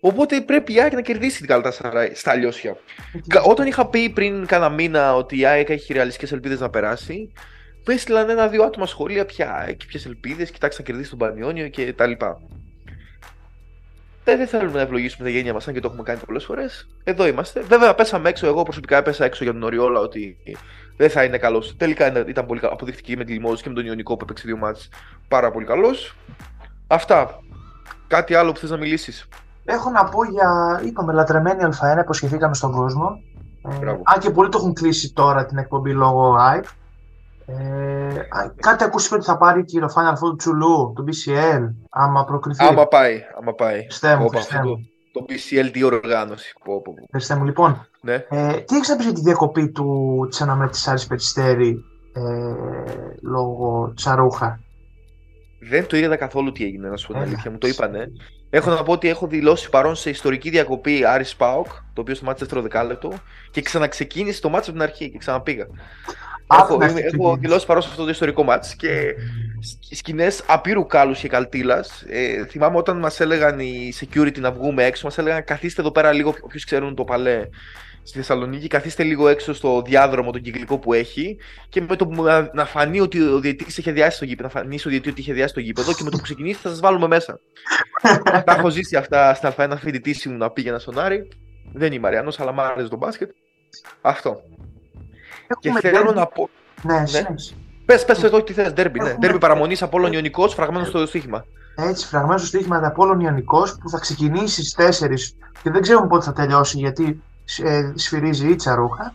Οπότε 0.00 0.40
πρέπει 0.40 0.72
η 0.72 0.80
ΑΕΚ 0.80 0.92
να 0.92 1.00
κερδίσει 1.00 1.38
την 1.38 1.46
Καλτάσαρα 1.46 2.14
στα 2.14 2.30
αλλιώσια. 2.30 2.76
Όταν 3.44 3.66
είχα 3.66 3.88
πει 3.88 4.10
πριν 4.10 4.46
κάνα 4.46 4.68
μήνα 4.68 5.14
ότι 5.14 5.38
η 5.38 5.46
ΑΕΚ 5.46 5.68
έχει 5.68 5.92
ρεαλιστικές 5.92 6.32
ελπίδες 6.32 6.60
να 6.60 6.70
περάσει, 6.70 7.32
μου 7.86 7.94
έστειλαν 7.94 8.30
ένα-δύο 8.30 8.62
άτομα 8.62 8.86
σχόλια 8.86 9.24
πια. 9.24 9.74
και 9.76 9.84
ποιες 9.88 10.06
ελπίδες, 10.06 10.50
κοιτάξτε 10.50 10.82
να 10.82 10.88
κερδίσει 10.88 11.10
τον 11.10 11.18
Πανιόνιο 11.18 11.68
και 11.68 11.92
τα 11.92 12.06
λοιπά. 12.06 12.40
Δεν, 14.24 14.38
δεν 14.38 14.46
θέλουμε 14.46 14.72
να 14.72 14.80
ευλογήσουμε 14.80 15.24
τα 15.24 15.34
γένεια 15.34 15.52
μας, 15.52 15.68
αν 15.68 15.74
και 15.74 15.80
το 15.80 15.88
έχουμε 15.88 16.02
κάνει 16.02 16.20
πολλές 16.26 16.44
φορές. 16.44 16.88
Εδώ 17.04 17.26
είμαστε. 17.26 17.60
Βέβαια, 17.60 17.94
πέσαμε 17.94 18.28
έξω. 18.28 18.46
Εγώ 18.46 18.62
προσωπικά 18.62 18.96
έπεσα 18.96 19.24
έξω 19.24 19.44
για 19.44 19.52
τον 19.52 19.62
Οριόλα 19.62 20.00
ότι 20.00 20.36
δεν 20.96 21.10
θα 21.10 21.24
είναι 21.24 21.38
καλός. 21.38 21.76
Τελικά 21.76 22.06
ήταν 22.26 22.46
πολύ 22.46 22.60
καλός. 22.60 22.74
Αποδείχτηκε 22.74 23.16
με 23.16 23.24
τη 23.24 23.32
Λιμόζη 23.32 23.62
και 23.62 23.68
με 23.68 23.74
τον 23.74 23.86
Ιωνικό 23.86 24.16
που 24.16 24.24
έπαιξε 24.24 24.44
δύο 24.46 24.56
μάτς 24.56 24.88
πάρα 25.28 25.50
πολύ 25.50 25.66
καλός. 25.66 26.16
Αυτά. 26.86 27.40
Κάτι 28.06 28.34
άλλο 28.34 28.52
που 28.52 28.58
θες 28.58 28.70
να 28.70 28.76
μιλήσεις; 28.76 29.28
Έχω 29.64 29.90
να 29.90 30.04
πω 30.04 30.24
για, 30.24 30.80
είπαμε, 30.84 31.12
λατρεμένη 31.12 31.62
Α1, 31.64 31.98
υποσχεθήκαμε 32.00 32.54
στον 32.54 32.72
κόσμο. 32.72 33.22
Ε, 33.82 33.86
αν 34.04 34.20
και 34.20 34.30
πολλοί 34.30 34.48
το 34.48 34.58
έχουν 34.58 34.74
κλείσει 34.74 35.12
τώρα 35.12 35.46
την 35.46 35.58
εκπομπή 35.58 35.92
λόγω 35.92 36.36
hype. 36.38 36.68
Ε, 37.58 38.28
κάτι 38.60 38.84
ακούστηκε 38.84 39.14
ότι 39.14 39.24
θα 39.24 39.36
πάρει 39.36 39.64
και 39.64 39.80
το 39.80 39.92
Final 39.96 40.12
Four 40.12 40.38
Τσουλού, 40.38 40.92
το 40.96 41.04
BCL, 41.06 41.74
άμα 41.90 42.24
προκριθεί. 42.24 42.64
Άμα 42.64 42.86
πάει, 42.86 43.22
άμα 43.38 43.54
πάει. 43.54 43.82
Χριστέ 43.82 44.16
μου, 44.16 44.28
Χριστέ 44.28 44.62
μου. 44.64 44.90
Το, 45.12 45.20
το 45.20 45.26
BCL, 45.28 45.70
τι 45.72 45.82
οργάνωση. 45.82 46.54
Πω, 46.64 46.82
πω, 46.82 46.92
πω. 46.92 47.06
Χριστέ 47.10 47.34
μου, 47.34 47.44
λοιπόν. 47.44 47.86
Ναι. 48.00 48.14
Ε, 48.14 48.52
τι 48.52 48.76
έχεις 48.76 48.88
να 48.88 48.96
πεις 48.96 49.04
για 49.04 49.14
τη 49.14 49.20
διακοπή 49.20 49.70
του, 49.70 50.26
της 50.30 50.40
αναμέτρησης 50.40 50.88
Άρης 50.88 51.06
Περιστέρη 51.06 51.84
ε, 52.12 52.20
λόγω 53.22 53.92
Τσαρούχα; 53.94 54.60
Δεν 55.60 55.86
το 55.86 55.96
είδα 55.96 56.16
καθόλου 56.16 56.52
τι 56.52 56.64
έγινε, 56.64 56.88
να 56.88 56.96
σου 56.96 57.06
πω 57.06 57.12
την 57.12 57.22
αλήθεια. 57.22 57.50
Μου 57.50 57.58
το 57.58 57.68
είπανε. 57.68 58.12
Έχω 58.50 58.70
να 58.70 58.82
πω 58.82 58.92
ότι 58.92 59.08
έχω 59.08 59.26
δηλώσει 59.26 59.68
παρόν 59.68 59.94
σε 59.94 60.10
ιστορική 60.10 60.50
διακοπή 60.50 61.04
Άρης 61.04 61.36
Πάοκ, 61.36 61.66
το 61.66 62.00
οποίο 62.00 62.14
στο 62.14 62.24
μάτι 62.24 62.38
δεύτερο 62.38 62.62
δεκάλεπτο, 62.62 63.12
και 63.50 63.62
ξαναξεκίνησε 63.62 64.40
το 64.40 64.48
μάτι 64.48 64.70
από 64.70 64.78
την 64.78 64.82
αρχή 64.88 65.10
και 65.10 65.18
ξαναπήγα. 65.18 65.66
έχω, 66.58 66.78
έχω 67.12 67.36
δηλώσει 67.36 67.66
παρόν 67.66 67.82
σε 67.82 67.88
αυτό 67.88 68.04
το 68.04 68.10
ιστορικό 68.10 68.42
μάτι 68.42 68.76
και 68.76 69.14
σκηνές 69.90 70.42
απείρου 70.46 70.86
κάλους 70.86 71.20
και 71.20 71.28
καλτήλας. 71.28 72.04
Ε, 72.08 72.46
θυμάμαι 72.46 72.76
όταν 72.76 72.98
μας 72.98 73.20
έλεγαν 73.20 73.58
οι 73.58 73.92
security 74.00 74.38
να 74.38 74.52
βγούμε 74.52 74.84
έξω, 74.84 75.06
μας 75.06 75.18
έλεγαν 75.18 75.44
καθίστε 75.44 75.80
εδώ 75.80 75.90
πέρα 75.90 76.12
λίγο, 76.12 76.34
όποιου 76.40 76.60
ξέρουν 76.64 76.94
το 76.94 77.04
παλέ 77.04 77.48
στη 78.02 78.18
Θεσσαλονίκη, 78.18 78.66
καθίστε 78.66 79.02
λίγο 79.02 79.28
έξω 79.28 79.54
στο 79.54 79.82
διάδρομο 79.82 80.30
τον 80.30 80.42
κυκλικό 80.42 80.78
που 80.78 80.92
έχει 80.92 81.36
και 81.68 81.80
με 81.80 81.96
το 81.96 82.06
που 82.06 82.22
να, 82.22 82.50
να 82.54 82.64
φανεί 82.64 83.00
ότι 83.00 83.20
ο 83.20 83.40
διαιτητής 83.40 83.78
είχε 83.78 83.92
διάσει 83.92 84.18
το 84.18 84.24
γήπεδο, 84.24 84.48
να 84.48 84.60
φανεί 84.60 84.74
ο 84.74 84.88
διαιτητή 84.88 85.10
ότι 85.10 85.20
είχε 85.20 85.32
διάσει 85.32 85.54
το 85.54 85.60
γήπεδο 85.60 85.92
και 85.92 86.02
με 86.04 86.10
το 86.10 86.16
που 86.16 86.22
ξεκινήσει 86.22 86.60
θα 86.60 86.68
σας 86.68 86.80
βάλουμε 86.80 87.06
μέσα. 87.06 87.40
Τα 88.44 88.54
έχω 88.58 88.68
ζήσει 88.68 88.96
αυτά 88.96 89.34
στα 89.34 89.54
ένα 89.58 89.76
φοιτητή 89.76 90.28
μου 90.28 90.36
να 90.36 90.50
πήγαινα 90.50 90.78
στον 90.78 90.98
Άρη. 90.98 91.28
Δεν 91.72 91.92
είμαι 91.92 92.06
Αριανός, 92.06 92.40
αλλά 92.40 92.52
μ' 92.52 92.60
άρεσε 92.60 92.88
το 92.88 92.96
μπάσκετ. 92.96 93.30
Αυτό. 94.00 94.40
Έχουμε 95.46 95.80
και 95.80 95.88
θέλω 95.88 96.12
να 96.12 96.26
πω. 96.26 96.48
Ναι, 96.82 96.98
ναι. 97.10 97.24
Πες, 97.84 98.04
πες 98.04 98.22
εδώ 98.22 98.42
τι 98.42 98.52
θες, 98.52 98.72
ντέρμπι. 98.72 99.00
Ναι. 99.00 99.14
Ντέρμπι 99.14 99.38
παραμονής 99.38 99.82
από 99.82 100.08
Ιωνικός, 100.12 100.54
φραγμένο 100.54 100.84
στο 100.84 101.06
στοίχημα. 101.06 101.44
Έτσι, 101.76 102.06
φραγμένο 102.06 102.38
στο 102.38 102.46
στοίχημα 102.46 102.80
από 102.84 103.18
Ιωνικός 103.20 103.78
που 103.80 103.88
θα 103.88 103.98
ξεκινήσει 103.98 104.64
στις 104.64 105.00
4 105.00 105.08
και 105.62 105.70
δεν 105.70 105.82
ξέρουμε 105.82 106.06
πότε 106.06 106.24
θα 106.24 106.32
τελειώσει 106.32 106.78
γιατί 106.78 107.04
ε, 107.04 107.29
σφυρίζει 107.94 108.48
η 108.48 108.54
τσαρούχα. 108.54 109.14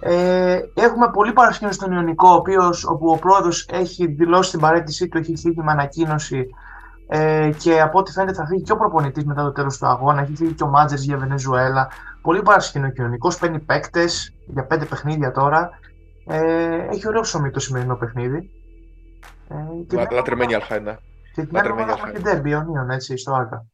Ε, 0.00 0.60
έχουμε 0.74 1.10
πολύ 1.12 1.32
παρασκήνιο 1.32 1.72
στον 1.72 1.92
Ιωνικό, 1.92 2.28
ο 2.28 2.34
οποίος, 2.34 2.84
όπου 2.84 3.10
ο 3.10 3.18
πρόεδρος 3.18 3.68
έχει 3.72 4.06
δηλώσει 4.06 4.50
την 4.50 4.60
παρέτησή 4.60 5.08
του, 5.08 5.18
έχει 5.18 5.36
φύγει 5.36 5.62
με 5.62 5.72
ανακοίνωση 5.72 6.46
ε, 7.08 7.50
και 7.58 7.80
από 7.80 7.98
ό,τι 7.98 8.12
φαίνεται 8.12 8.32
θα 8.32 8.46
φύγει 8.46 8.62
και 8.62 8.72
ο 8.72 8.76
προπονητής 8.76 9.24
μετά 9.24 9.42
το 9.42 9.52
τέλος 9.52 9.78
του 9.78 9.86
αγώνα. 9.86 10.20
Έχει 10.20 10.36
φύγει 10.36 10.52
και 10.52 10.62
ο 10.62 10.66
Μάτζερ 10.66 10.98
για 10.98 11.16
Βενεζουέλα. 11.16 11.88
Πολύ 12.22 12.42
παρασκήνιο 12.42 12.90
και 12.90 13.00
ο 13.00 13.04
Ιωνικός. 13.04 13.38
Παίρνει 13.38 13.60
παίκτες 13.60 14.34
για 14.46 14.66
πέντε 14.66 14.84
παιχνίδια 14.84 15.30
τώρα. 15.30 15.70
Ε, 16.26 16.86
έχει 16.90 17.08
ωραίο 17.08 17.20
ψωμί 17.20 17.50
το 17.50 17.60
σημερινό 17.60 17.96
παιχνίδι. 17.96 18.50
Ε, 19.48 20.14
Λατρεμένη 20.14 20.54
αλφα 20.54 20.78
Και 21.34 21.46
την 21.46 21.58
άλλη 21.58 21.90
έχουμε 21.90 22.12
την 22.12 22.22
Τέρμπι 22.22 22.50
Ιωνίων, 22.50 22.90
έτσι, 22.90 23.16
στο 23.16 23.34
Άρκα. 23.34 23.66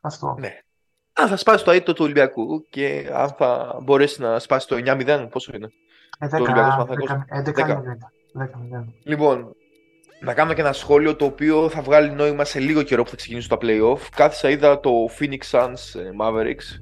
Αυτό. 0.00 0.36
Ναι 0.38 0.50
αν 1.20 1.28
θα 1.28 1.36
σπάσει 1.36 1.64
το 1.64 1.70
αίτητο 1.70 1.92
του 1.92 2.04
Ολυμπιακού 2.04 2.66
και 2.70 3.10
αν 3.12 3.28
θα 3.28 3.78
μπορέσει 3.82 4.20
να 4.20 4.38
σπάσει 4.38 4.66
το 4.68 4.76
9-0, 4.86 5.28
πόσο 5.30 5.52
είναι; 5.54 5.72
11, 6.18 6.28
το 6.30 6.42
Ολυμπιακός 6.42 6.86
11, 7.44 7.52
10. 7.54 8.84
Λοιπόν, 9.02 9.54
να 10.20 10.34
κάνω 10.34 10.52
και 10.52 10.60
ένα 10.60 10.72
σχόλιο 10.72 11.16
το 11.16 11.24
οποίο 11.24 11.68
θα 11.68 11.82
βγάλει 11.82 12.10
νόημα 12.10 12.44
σε 12.44 12.58
λίγο 12.58 12.82
καιρό 12.82 13.02
που 13.02 13.10
θα 13.10 13.16
ξεκινήσουν 13.16 13.48
τα 13.48 13.58
playoff. 13.60 13.98
Κάθισα 14.16 14.50
είδα 14.50 14.80
το 14.80 14.90
Phoenix 15.18 15.38
Suns 15.50 16.00
ε, 16.00 16.10
Mavericks. 16.20 16.80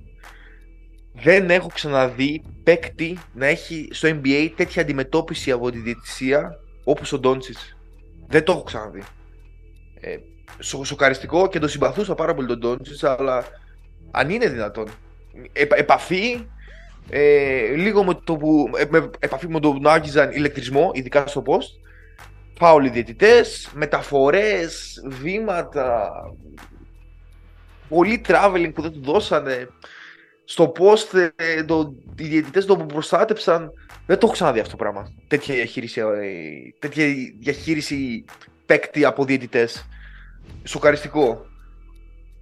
Δεν 1.13 1.51
έχω 1.51 1.69
ξαναδεί 1.75 2.43
παίκτη 2.63 3.19
να 3.33 3.47
έχει 3.47 3.89
στο 3.93 4.09
NBA 4.09 4.53
τέτοια 4.57 4.83
αντιμετώπιση 4.83 5.51
από 5.51 5.71
τη 5.71 5.79
διαιτησία 5.79 6.59
όπως 6.85 7.13
ο 7.13 7.19
Ντόντσιτς. 7.19 7.77
Δεν 8.27 8.45
το 8.45 8.53
έχω 8.53 8.63
ξαναδεί. 8.63 9.03
Ε, 10.01 10.17
σοκαριστικό 10.83 11.49
και 11.49 11.59
το 11.59 11.69
συμπαθούσα 11.69 12.15
πάρα 12.15 12.35
πολύ 12.35 12.47
τον 12.47 12.59
Ντόντσιτς, 12.59 13.05
αλλά 13.05 13.45
αν 14.11 14.31
είναι 14.31 14.49
δυνατόν. 14.49 14.89
Ε, 15.53 15.65
επαφή, 15.69 16.47
ε, 17.11 17.75
λίγο 17.75 18.05
με 18.05 18.15
το 18.25 18.37
που, 18.37 18.71
ε, 18.77 18.85
με, 18.91 19.11
επαφή 19.19 19.49
με 19.49 19.61
το 19.61 19.73
που 19.73 19.89
άγγιζαν 19.89 20.31
ηλεκτρισμό, 20.33 20.91
ειδικά 20.95 21.27
στο 21.27 21.43
post. 21.47 21.87
Φάουλοι 22.59 22.89
διαιτητές, 22.89 23.71
μεταφορές, 23.75 25.03
βήματα, 25.07 26.11
πολύ 27.89 28.21
traveling 28.29 28.71
που 28.75 28.83
δεν 28.83 28.93
του 28.93 29.01
δώσανε. 29.03 29.69
Στο 30.45 30.73
post 30.79 31.31
ε, 31.37 31.65
το, 31.65 31.95
οι 32.19 32.27
διαιτητές 32.27 32.65
το 32.65 32.77
προστάτεψαν. 32.77 33.73
Δεν 34.07 34.19
το 34.19 34.27
έχω 34.27 34.35
ξαναδεί 34.35 34.59
αυτό 34.59 34.71
το 34.71 34.77
πράγμα. 34.77 35.13
Τέτοια 35.29 35.55
διαχείριση, 35.55 36.03
τέτοια 36.79 37.07
διαχείριση 37.39 38.25
παίκτη 38.67 39.05
από 39.05 39.25
διαιτητές. 39.25 39.87
Σοκαριστικό 40.65 41.48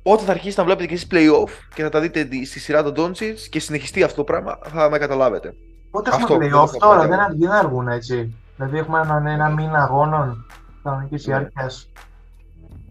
όταν 0.08 0.26
θα 0.26 0.32
αρχίσει 0.32 0.58
να 0.58 0.64
βλέπετε 0.64 0.86
και 0.86 0.94
εσείς 0.94 1.06
playoff 1.10 1.50
και 1.74 1.82
θα 1.82 1.88
τα 1.88 2.00
δείτε 2.00 2.28
στη 2.44 2.58
σειρά 2.58 2.82
των 2.82 2.94
Doncic 2.96 3.34
και 3.50 3.60
συνεχιστεί 3.60 4.02
αυτό 4.02 4.16
το 4.16 4.24
πράγμα, 4.24 4.58
θα 4.62 4.90
με 4.90 4.98
καταλάβετε. 4.98 5.54
Πότε 5.90 6.10
έχουμε 6.10 6.46
playoff 6.46 6.70
τώρα, 6.78 7.06
δεν, 7.06 7.18
δεν 7.38 7.50
αργούν 7.50 7.88
έτσι. 7.88 8.34
Δηλαδή 8.56 8.78
έχουμε 8.78 9.00
ένα, 9.00 9.30
ένα 9.30 9.48
μήνα 9.48 9.78
αγώνων 9.82 10.46
κανονικής 10.82 11.24
διάρκειας. 11.24 11.90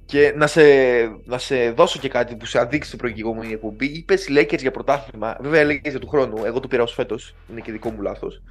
Και 0.05 0.33
να 0.37 0.47
σε, 0.47 0.63
να 1.25 1.37
σε 1.37 1.71
δώσω 1.71 1.99
και 1.99 2.09
κάτι 2.09 2.35
που 2.35 2.45
σε 2.45 2.59
αδείξει 2.59 2.87
στην 2.87 2.99
προηγούμενη 2.99 3.53
εκπομπή. 3.53 3.85
Είπες 3.85 4.27
Lakers 4.29 4.59
για 4.59 4.71
πρωτάθλημα. 4.71 5.37
Βέβαια, 5.41 5.59
έλεγε 5.59 5.89
για 5.89 5.99
του 5.99 6.07
χρόνου. 6.07 6.45
Εγώ 6.45 6.59
το 6.59 6.67
πήρα 6.67 6.83
ως 6.83 6.93
φέτος. 6.93 7.35
Είναι 7.51 7.59
και 7.59 7.71
δικό 7.71 7.89
μου 7.89 8.01
λάθος. 8.01 8.41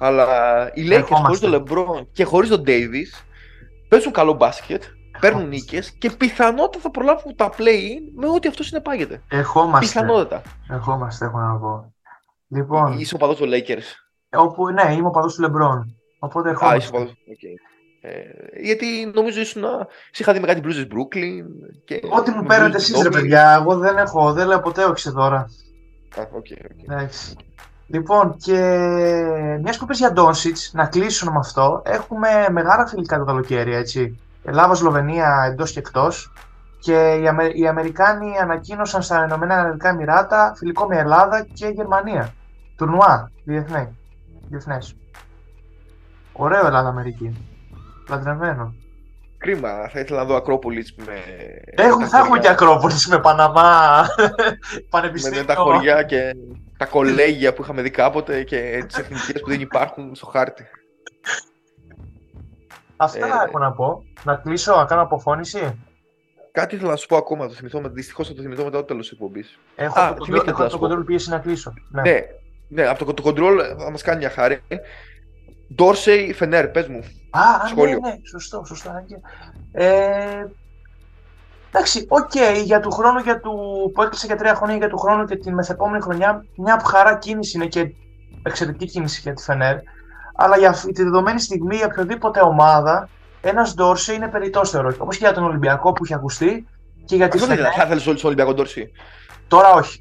Αλλά 0.00 0.26
οι 0.74 0.88
Lakers 0.90 1.08
χωρίς 1.08 1.40
τον 1.40 1.54
LeBron 1.54 2.06
και 2.12 2.24
χωρίς 2.24 2.48
τον 2.48 2.62
Davis 2.66 3.24
παίζουν 3.88 4.12
καλό 4.12 4.32
μπάσκετ 4.32 4.82
παίρνουν 5.20 5.48
νίκες 5.48 5.90
και 5.90 6.10
πιθανότατα 6.10 6.78
θα 6.80 6.90
προλάβουν 6.90 7.36
τα 7.36 7.50
play-in 7.58 8.00
με 8.16 8.28
ό,τι 8.28 8.48
αυτό 8.48 8.62
συνεπάγεται. 8.62 9.22
Ερχόμαστε. 9.30 9.86
Πιθανότατα. 9.86 10.42
Ερχόμαστε, 10.70 11.24
έχω 11.26 11.38
να 11.38 11.58
πω. 11.58 11.94
Λοιπόν, 12.48 12.92
Είσαι 12.98 13.14
ο 13.14 13.18
παδός 13.18 13.36
του 13.36 13.44
Lakers. 13.44 13.84
όπου, 14.38 14.68
ναι, 14.70 14.92
είμαι 14.92 15.06
ο 15.06 15.10
παδός 15.10 15.34
του 15.34 15.40
Λεμπρόν. 15.40 15.96
Οπότε 16.18 16.48
Α, 16.48 16.52
είσαι 16.52 16.60
ερχόμαστε. 16.64 16.88
ο 16.88 16.98
παδός. 16.98 17.12
Okay. 17.12 17.54
Ε, 18.00 18.60
γιατί 18.62 19.10
νομίζω 19.14 19.40
ήσουν. 19.40 19.62
να- 19.62 19.86
Σε 20.10 20.22
είχα 20.22 20.32
δει 20.32 20.40
με 20.40 20.46
κάτι 20.46 20.60
μπλούζες 20.60 20.86
Brooklyn. 20.90 21.44
Και... 21.84 22.00
Ό,τι 22.18 22.30
μου 22.30 22.40
με 22.40 22.46
παίρνετε 22.46 22.72
blues 22.72 22.80
εσείς 22.80 23.02
ρε 23.02 23.08
Kobe. 23.08 23.12
παιδιά, 23.12 23.58
εγώ 23.60 23.76
δεν 23.78 23.96
έχω, 23.96 24.32
δεν 24.32 24.46
λέω 24.46 24.60
ποτέ 24.60 24.84
όχι 24.84 24.98
σε 25.00 25.10
δώρα. 25.10 25.38
Α, 26.16 26.22
OK, 26.22 26.30
OK. 26.36 26.50
Εντάξει. 26.90 27.36
Λοιπόν, 27.86 28.36
και 28.36 28.58
μιας 29.62 29.78
που 29.78 29.86
πες 29.86 29.98
για 29.98 30.12
Ντόντσιτς, 30.12 30.56
να 30.72 30.86
κλείσουμε 30.86 31.30
με 31.30 31.38
αυτό. 31.38 31.82
Έχουμε 31.84 32.28
μεγάλα 32.50 32.86
φιλικά 32.86 33.18
το 33.18 33.24
καλοκαίρι, 33.24 33.74
έτσι. 33.74 34.18
Ελλάδα-Σλοβενία 34.46 35.46
εντός 35.50 35.72
και 35.72 35.78
εκτός. 35.78 36.32
Και 36.78 37.14
οι, 37.22 37.28
Αμε... 37.28 37.44
οι 37.44 37.66
Αμερικάνοι 37.66 38.38
ανακοίνωσαν 38.42 39.02
στα 39.02 39.24
Ηνωμένα 39.24 39.54
Αραβικά 39.60 39.88
Εμιράτα 39.88 40.52
φιλικό 40.56 40.86
με 40.86 40.96
Ελλάδα 40.98 41.46
και 41.52 41.66
Γερμανία. 41.66 42.32
Τουρνουά, 42.76 43.30
διεθνέ. 43.44 43.92
Διεθνές. 44.48 44.94
Ωραίο 46.32 46.66
Ελλάδα-Αμερική. 46.66 47.46
Λατρεμένο. 48.08 48.74
Κρίμα, 49.38 49.68
θα 49.92 50.00
ήθελα 50.00 50.18
να 50.18 50.24
δω 50.24 50.36
Ακρόπολης 50.36 50.94
με. 51.06 51.12
Έχω, 51.64 51.98
τα 51.98 52.06
θα 52.06 52.16
έχουμε 52.18 52.28
χωριά- 52.36 52.42
και 52.42 52.48
Ακρόπολης 52.64 53.06
με 53.08 53.18
Παναμά, 53.18 54.06
Με 54.74 54.80
Πανεπιστήμιο. 54.90 55.44
τα 55.44 55.54
χωριά 55.54 56.02
και 56.02 56.36
τα 56.76 56.86
κολέγια 56.86 57.52
που 57.52 57.62
είχαμε 57.62 57.82
δει 57.82 57.90
κάποτε 57.90 58.42
και 58.42 58.84
τις 58.86 58.98
εθνικές 58.98 59.40
που 59.40 59.48
δεν 59.48 59.60
υπάρχουν 59.60 60.14
στο 60.14 60.26
χάρτη. 60.26 60.64
Αυτά 62.96 63.26
Ε, 63.26 63.30
έχω 63.46 63.58
να 63.58 63.72
πω. 63.72 64.02
Να 64.24 64.34
κλείσω, 64.34 64.76
να 64.76 64.84
κάνω 64.84 65.02
αποφώνηση. 65.02 65.78
Κάτι 66.52 66.74
ήθελα 66.74 66.90
να 66.90 66.96
σου 66.96 67.06
πω 67.06 67.16
ακόμα, 67.16 67.46
το 67.46 67.52
θυμηθώ, 67.54 67.80
δυστυχώς 67.84 68.28
θα 68.28 68.34
το 68.34 68.42
θυμηθώ 68.42 68.64
μετά 68.64 68.76
το 68.76 68.84
τέλος 68.84 69.02
της 69.02 69.12
εκπομπής. 69.12 69.58
Έχω 69.76 70.00
Α, 70.00 70.14
το, 70.14 70.24
θυμήθηκα 70.24 70.52
control, 70.52 70.54
τι 70.54 70.60
να 70.60 70.64
έχω 70.64 70.72
σου 70.74 70.78
το 70.78 70.88
πω. 70.88 70.94
control 71.00 71.06
πίεση 71.06 71.30
να 71.30 71.38
κλείσω. 71.38 71.72
Ναι. 71.90 72.02
Ναι, 72.02 72.20
ναι, 72.68 72.86
από 72.86 73.04
το, 73.04 73.14
το 73.14 73.22
control 73.26 73.58
θα 73.78 73.90
μας 73.90 74.02
κάνει 74.02 74.18
μια 74.18 74.30
χάρη. 74.30 74.62
Ντόρσεϊ, 75.74 76.32
Φενέρ, 76.32 76.68
πες 76.68 76.88
μου. 76.88 76.98
Α, 77.30 77.40
α, 77.40 77.62
ναι, 77.62 77.68
Σχόλιο. 77.68 77.98
ναι, 77.98 78.14
σωστό, 78.30 78.64
σωστό. 78.66 78.90
Άγγε. 78.90 79.16
Ε, 79.72 80.44
εντάξει, 81.68 82.06
οκ, 82.08 82.32
για 82.64 82.80
του 82.80 82.90
χρόνου 82.90 83.18
για 83.18 83.40
του, 83.40 83.52
που 83.94 84.02
έκλεισε 84.02 84.26
για 84.26 84.36
τρία 84.36 84.54
χρόνια 84.54 84.76
για 84.76 84.88
του 84.88 84.98
χρόνου 84.98 85.24
και 85.24 85.36
την 85.36 85.54
μεθεπόμενη 85.54 86.02
χρονιά, 86.02 86.44
μια 86.56 86.82
χαρά 86.86 87.16
κίνηση 87.18 87.56
είναι 87.56 87.66
και 87.66 87.94
εξαιρετική 88.42 88.86
κίνηση 88.86 89.20
για 89.20 89.32
τη 89.32 89.42
Φενέρ. 89.42 89.76
Αλλά 90.36 90.56
για 90.58 90.68
αυτή 90.68 90.92
τη 90.92 91.02
δεδομένη 91.02 91.40
στιγμή, 91.40 91.76
για 91.76 91.86
οποιοδήποτε 91.86 92.40
ομάδα, 92.40 93.08
ένας 93.40 93.74
Ντόρσεϊ 93.74 94.12
είναι 94.12 94.28
περιττό 94.28 94.64
θεωρώ. 94.64 94.92
Όπως 94.98 95.16
και 95.16 95.24
για 95.24 95.34
τον 95.34 95.44
Ολυμπιακό 95.44 95.92
που 95.92 96.04
είχε 96.04 96.14
ακουστεί 96.14 96.66
και 97.04 97.16
για 97.16 97.28
τη 97.28 97.36
Αυτό 97.36 97.48
δεν 97.48 97.56
Φενέρ. 97.56 97.72
θα 97.76 97.82
ήθελες 97.84 98.06
όλοι 98.06 98.18
στον 98.18 98.30
Ολυμπιακό 98.30 98.54
Ντόρσεϊ. 98.54 98.92
Τώρα 99.48 99.72
όχι. 99.72 100.00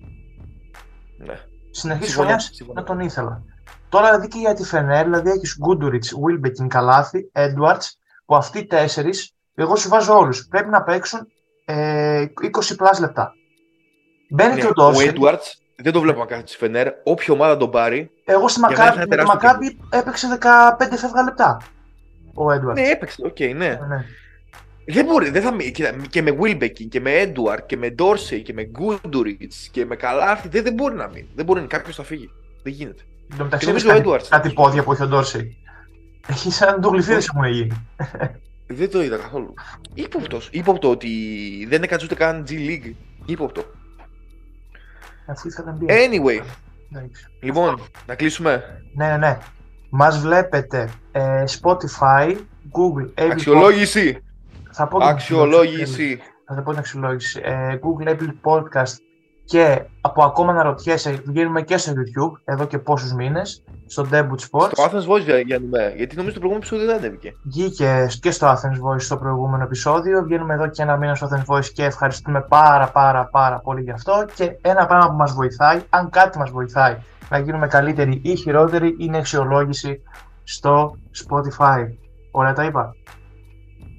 Ναι. 1.18 1.40
Στην 1.72 1.90
αρχή 1.90 2.02
τη 2.02 2.08
Συμφωνώ, 2.08 2.28
χρονιάς 2.28 2.50
συμφωνώ. 2.54 2.80
να 2.82 2.86
τον 2.88 3.00
ήθελα. 3.00 3.42
Τώρα 3.90 4.06
δηλαδή 4.06 4.28
και 4.28 4.38
για 4.40 4.54
τη 4.54 4.64
Φενέρ, 4.64 5.04
δηλαδή 5.04 5.30
έχεις 5.30 5.58
Γκούντουριτς, 5.60 6.14
Βίλμπεκιν, 6.26 6.68
Καλάθι, 6.68 7.30
Έντουαρτς, 7.32 7.98
που 8.26 8.36
αυτοί 8.36 8.60
οι 8.60 8.66
τέσσερις, 8.66 9.34
εγώ 9.56 9.76
σου 9.76 9.90
βάζω 9.90 10.18
όλους. 10.18 10.48
Πρέπει 10.48 10.70
να 10.70 10.84
παίξουν 10.84 11.28
ε, 11.66 12.26
20 12.72 12.76
plus 12.78 13.00
λεπτά. 13.00 13.34
Μπαίνει 14.30 14.54
Ναι, 14.54 14.60
και 14.60 14.66
ο 14.66 14.70
ο 14.70 14.74
Ντόρσεϊ. 14.74 15.08
Έντουαρτς 15.08 15.62
δεν 15.76 15.94
το 15.94 16.02
βλέπω 16.02 16.20
να 16.20 16.26
κάνει 16.26 16.44
στη 16.46 16.58
Φενέρ. 16.58 16.88
Όποια 17.04 17.34
ομάδα 17.34 17.58
τον 17.58 17.70
πάρει. 17.72 18.12
Εγώ 18.26 18.48
στη 18.48 18.60
για 18.68 18.78
μένα 18.78 18.84
Μακάμπι, 18.84 18.90
θα 18.90 18.96
με 18.96 19.02
είναι 19.02 19.04
τη 19.04 19.10
τεράστιο 19.10 19.34
Μακάμπι 19.34 19.78
έπαιξε 19.90 20.28
15 20.96 20.98
φεύγα 21.00 21.24
λεπτά. 21.24 21.62
Ο 22.34 22.52
Έντουαρτ. 22.52 22.80
Ναι, 22.80 22.88
έπαιξε, 22.88 23.22
οκ, 23.26 23.40
ναι. 23.40 23.54
ναι. 23.54 24.06
Δεν 24.88 25.06
μπορεί, 25.06 25.30
δεν 25.30 25.42
θα 25.42 25.54
μη- 25.54 25.72
κοίτα, 25.72 25.96
και 26.10 26.22
με 26.22 26.38
Wilbekin 26.42 26.88
και 26.90 27.00
με 27.00 27.12
Έντουαρτ 27.12 27.66
και 27.66 27.78
με 27.78 27.90
Ντόρσεϊ 27.90 28.42
και 28.42 28.54
με 28.54 28.64
Γκούντουριτ 28.64 29.52
και 29.72 29.86
με 29.86 29.96
Καλάθι 29.96 30.48
δεν, 30.48 30.64
δεν 30.64 30.74
μπορεί 30.74 30.96
να 30.96 31.08
μείνει. 31.08 31.28
Δεν 31.36 31.46
μπορεί, 31.46 31.62
κάποιος 31.68 31.96
θα 31.96 32.04
φύγει. 32.04 32.30
Δεν 32.64 32.74
γίνεται. 32.74 33.02
Εν 33.32 33.38
τω 33.38 33.44
μεταξύ 33.44 33.66
Και 33.66 33.72
νομίζω 33.72 33.90
είδες 33.96 34.06
ο 34.06 34.10
κάτι, 34.10 34.24
Edwards. 34.24 34.28
κάτι 34.30 34.54
πόδια 34.54 34.84
που 34.84 34.92
έχει 34.92 35.04
ο 35.04 35.08
Ντόρσετ. 35.08 35.46
Έχει 36.28 36.52
σαν 36.52 36.82
το 36.82 36.90
γλυφίδι 36.90 37.16
Όχι. 37.18 37.30
έχουν 37.36 37.52
γίνει. 37.52 37.88
Δεν 38.68 38.90
το 38.92 39.02
είδα 39.04 39.18
καθόλου. 39.18 39.54
Ήποπτο. 39.94 40.40
Ήποπτο 40.52 40.90
ότι 40.90 41.10
δεν 41.70 41.84
έκατσε 41.84 42.06
ούτε 42.06 42.16
καν 42.16 42.46
G 42.50 42.52
League. 42.52 42.92
Ήποπτο. 43.26 43.64
Αφού 45.26 45.48
ήθελα 45.48 45.72
να 45.72 45.78
μπει. 45.78 45.86
Anyway, 45.90 46.42
Εντάξει. 46.94 47.28
λοιπόν, 47.42 47.82
να 48.06 48.16
κλείσουμε. 48.16 48.82
Ναι, 48.96 49.08
ναι, 49.08 49.18
ναι. 49.18 49.38
Μας 49.90 50.20
βλέπετε 50.20 50.90
ε, 51.12 51.44
Spotify, 51.62 52.36
Google, 52.72 53.22
Apple 53.24 53.30
Αξιολόγηση. 53.32 54.24
Θα 54.72 54.88
πω 54.88 55.00
την 55.00 55.08
Αξιολόγηση. 55.08 56.20
Θα 56.46 56.62
πω 56.62 56.70
την 56.70 56.80
αξιολόγηση. 56.80 57.42
Ε, 57.44 57.80
Google, 57.82 58.08
Apple 58.08 58.34
Podcast 58.44 58.96
και 59.46 59.82
από 60.02 60.24
ακόμα 60.24 60.54
να 60.54 60.64
ρωτιέσαι, 60.64 61.22
βγαίνουμε 61.26 61.62
και 61.62 61.78
στο 61.78 61.92
YouTube 61.92 62.40
εδώ 62.46 62.66
και 62.66 62.78
πόσους 62.80 63.14
μήνες, 63.14 63.64
στο 63.86 64.06
Debut 64.12 64.40
Sports. 64.52 64.70
Στο 64.72 64.84
Athens 64.84 65.08
Voice 65.14 65.44
βγαίνουμε. 65.44 65.94
Γιατί 65.96 66.16
νομίζω 66.16 66.34
το 66.34 66.40
προηγούμενο 66.40 66.56
επεισόδιο 66.56 66.86
δεν 66.86 66.96
ανέβηκε. 66.98 67.34
Βγήκε 67.44 68.08
και 68.22 68.32
στο 68.32 68.48
Athens 68.48 68.90
Voice 68.92 69.02
στο 69.02 69.18
προηγούμενο 69.18 69.64
επεισόδιο. 69.64 70.24
Βγαίνουμε 70.24 70.54
εδώ 70.54 70.68
και 70.70 70.82
ένα 70.82 70.98
μήνα 70.98 71.16
στο 71.16 71.28
Athens 71.32 71.56
Voice 71.56 71.66
και 71.66 71.84
ευχαριστούμε 71.84 72.42
πάρα 72.42 72.88
πάρα 72.92 73.26
πάρα 73.32 73.60
πολύ 73.60 73.82
γι' 73.82 73.92
αυτό. 73.92 74.26
Και 74.36 74.58
ένα 74.62 74.86
πράγμα 74.86 75.10
που 75.10 75.16
μας 75.16 75.34
βοηθάει, 75.34 75.82
αν 75.90 76.10
κάτι 76.10 76.38
μας 76.38 76.50
βοηθάει 76.52 76.98
να 77.30 77.38
γίνουμε 77.38 77.68
καλύτεροι 77.68 78.22
ή 78.24 78.36
χειρότεροι, 78.36 78.96
είναι 79.00 79.16
η 79.16 79.20
αξιολόγηση 79.20 80.02
στο 80.44 80.98
Spotify. 81.28 81.86
Ωραία 82.32 82.54
τα 82.54 82.64
είπα; 82.64 82.96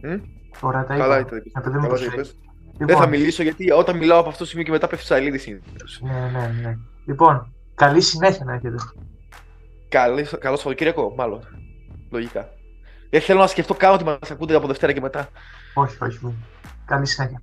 Μμ; 0.02 0.20
Ωραία 0.60 0.84
τα 0.84 0.94
Καλά 0.96 1.18
είπα. 1.18 1.26
ήταν. 1.26 1.38
είπες. 1.38 1.52
Επειδή 1.56 1.76
μου 1.78 1.86
Καλά 1.86 1.94
το 1.98 2.04
προσέχεις. 2.04 2.14
είπες. 2.14 2.36
Λοιπόν, 2.78 2.86
Δεν 2.86 2.96
θα 2.96 3.06
μιλήσω 3.06 3.42
γιατί 3.42 3.70
όταν 3.70 3.96
μιλάω 3.96 4.18
από 4.20 4.28
αυτό 4.28 4.42
το 4.42 4.48
σημείο 4.48 4.64
και 4.64 4.70
μετά 4.70 4.86
πέφτει 4.86 5.06
σαλίδι 5.06 5.38
συνήθως. 5.38 6.00
Ναι, 6.02 6.30
ναι, 6.32 6.60
ναι. 6.62 6.76
Λοιπόν, 7.06 7.54
καλή 7.74 8.00
συνέχεια 8.00 8.44
να 8.44 8.54
έχετε. 8.54 8.74
Καλή- 9.88 10.38
Καλό 10.38 10.56
Σαββατοκύριακο, 10.56 11.14
μάλλον. 11.16 11.40
Λογικά. 12.10 12.48
Γιατί 13.10 13.26
θέλω 13.26 13.40
να 13.40 13.46
σκεφτώ 13.46 13.74
καν 13.74 13.92
ότι 13.92 14.04
μας 14.04 14.30
ακούτε 14.30 14.54
από 14.54 14.66
Δευτέρα 14.66 14.92
και 14.92 15.00
μετά. 15.00 15.28
Όχι, 15.74 15.96
όχι. 16.00 16.18
μην. 16.22 16.34
Καλή 16.84 17.06
συνέχεια. 17.06 17.42